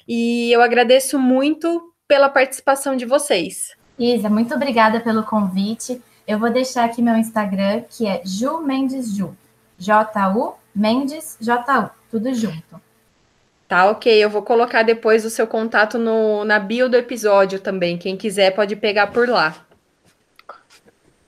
E 0.07 0.53
eu 0.53 0.62
agradeço 0.62 1.19
muito 1.19 1.92
pela 2.07 2.29
participação 2.29 2.97
de 2.97 3.05
vocês. 3.05 3.75
Isa, 3.99 4.29
muito 4.29 4.55
obrigada 4.55 5.01
pelo 5.01 5.23
convite. 5.23 6.01
Eu 6.27 6.38
vou 6.38 6.51
deixar 6.51 6.85
aqui 6.85 7.01
meu 7.03 7.16
Instagram, 7.16 7.83
que 7.88 8.07
é 8.07 8.21
Ju 8.25 8.61
Mendes 8.61 9.14
Ju. 9.14 9.37
J-U 9.79 10.55
Mendes 10.75 11.37
J-U. 11.40 11.90
Tudo 12.11 12.33
junto. 12.35 12.81
Tá, 13.69 13.90
ok. 13.90 14.12
Eu 14.12 14.31
vou 14.31 14.42
colocar 14.42 14.83
depois 14.83 15.25
o 15.25 15.31
seu 15.31 15.47
contato 15.47 15.99
no, 15.99 16.45
na 16.45 16.59
bio 16.59 16.88
do 16.88 16.97
episódio 16.97 17.59
também. 17.59 17.99
Quem 17.99 18.16
quiser 18.16 18.55
pode 18.55 18.77
pegar 18.77 19.09
por 19.09 19.29
lá. 19.29 19.65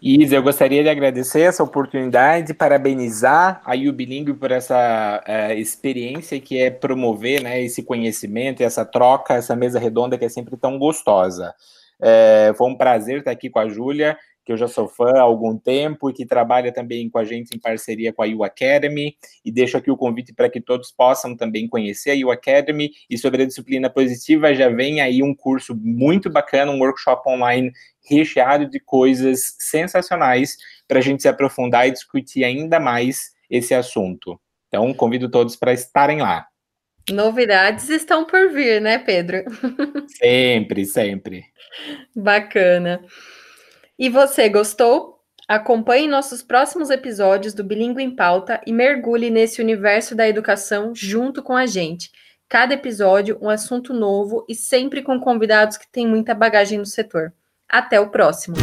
Isa, 0.01 0.37
eu 0.37 0.43
gostaria 0.45 0.83
de 0.83 0.89
agradecer 0.89 1.41
essa 1.41 1.63
oportunidade, 1.63 2.55
parabenizar 2.55 3.61
a 3.65 3.75
Ubilingue 3.75 4.33
por 4.33 4.53
essa 4.53 5.21
uh, 5.27 5.53
experiência 5.55 6.41
que 6.41 6.57
é 6.57 6.71
promover 6.71 7.43
né, 7.43 7.61
esse 7.61 7.83
conhecimento, 7.83 8.63
essa 8.63 8.85
troca, 8.85 9.35
essa 9.35 9.57
mesa 9.57 9.81
redonda 9.81 10.17
que 10.17 10.25
é 10.25 10.29
sempre 10.29 10.57
tão 10.57 10.79
gostosa. 10.79 11.53
É, 12.01 12.53
foi 12.57 12.69
um 12.69 12.77
prazer 12.77 13.19
estar 13.19 13.33
aqui 13.33 13.51
com 13.51 13.59
a 13.59 13.69
Júlia, 13.69 14.17
que 14.49 14.53
eu 14.53 14.57
já 14.57 14.67
sou 14.67 14.89
fã 14.89 15.13
há 15.15 15.21
algum 15.21 15.59
tempo 15.59 16.09
e 16.09 16.13
que 16.15 16.25
trabalha 16.25 16.73
também 16.73 17.11
com 17.11 17.19
a 17.19 17.25
gente 17.25 17.55
em 17.55 17.59
parceria 17.59 18.15
com 18.15 18.23
a 18.23 18.27
U 18.27 18.43
Academy. 18.43 19.15
E 19.45 19.53
deixo 19.53 19.77
aqui 19.77 19.91
o 19.91 19.97
convite 19.97 20.33
para 20.33 20.49
que 20.49 20.59
todos 20.59 20.91
possam 20.91 21.37
também 21.37 21.69
conhecer 21.69 22.13
a 22.13 22.27
U 22.27 22.31
Academy. 22.31 22.91
E 23.11 23.19
sobre 23.19 23.43
a 23.43 23.47
disciplina 23.47 23.91
positiva, 23.91 24.55
já 24.55 24.71
vem 24.71 25.03
aí 25.03 25.23
um 25.23 25.35
curso 25.35 25.77
muito 25.77 26.31
bacana, 26.31 26.73
um 26.73 26.81
workshop 26.81 27.29
online 27.29 27.71
recheado 28.09 28.65
de 28.65 28.81
coisas 28.81 29.55
sensacionais 29.59 30.57
para 30.89 30.99
a 30.99 31.03
gente 31.03 31.21
se 31.21 31.29
aprofundar 31.29 31.87
e 31.87 31.91
discutir 31.91 32.43
ainda 32.43 32.81
mais 32.81 33.33
esse 33.51 33.75
assunto. 33.75 34.41
Então, 34.69 34.95
convido 34.95 35.31
todos 35.31 35.57
para 35.57 35.75
estarem 35.75 36.23
lá. 36.23 36.47
Novidades 37.11 37.91
estão 37.91 38.25
por 38.25 38.49
vir, 38.49 38.81
né, 38.81 38.97
Pedro? 38.97 39.45
Sempre, 40.17 40.87
sempre. 40.87 41.45
Bacana. 42.17 43.03
E 43.99 44.09
você 44.09 44.49
gostou? 44.49 45.19
Acompanhe 45.49 46.07
nossos 46.07 46.41
próximos 46.41 46.89
episódios 46.89 47.53
do 47.53 47.65
Bilingue 47.65 48.01
em 48.01 48.15
Pauta 48.15 48.61
e 48.65 48.73
mergulhe 48.73 49.29
nesse 49.29 49.61
universo 49.61 50.15
da 50.15 50.29
educação 50.29 50.93
junto 50.95 51.43
com 51.43 51.57
a 51.57 51.67
gente. 51.67 52.13
Cada 52.49 52.75
episódio, 52.75 53.37
um 53.43 53.51
assunto 53.51 53.93
novo 53.93 54.47
e 54.49 54.55
sempre 54.55 55.03
com 55.03 55.19
convidados 55.19 55.77
que 55.77 55.91
têm 55.91 56.07
muita 56.07 56.33
bagagem 56.33 56.79
no 56.79 56.87
setor. 56.87 57.33
Até 57.69 57.99
o 57.99 58.09
próximo! 58.09 58.57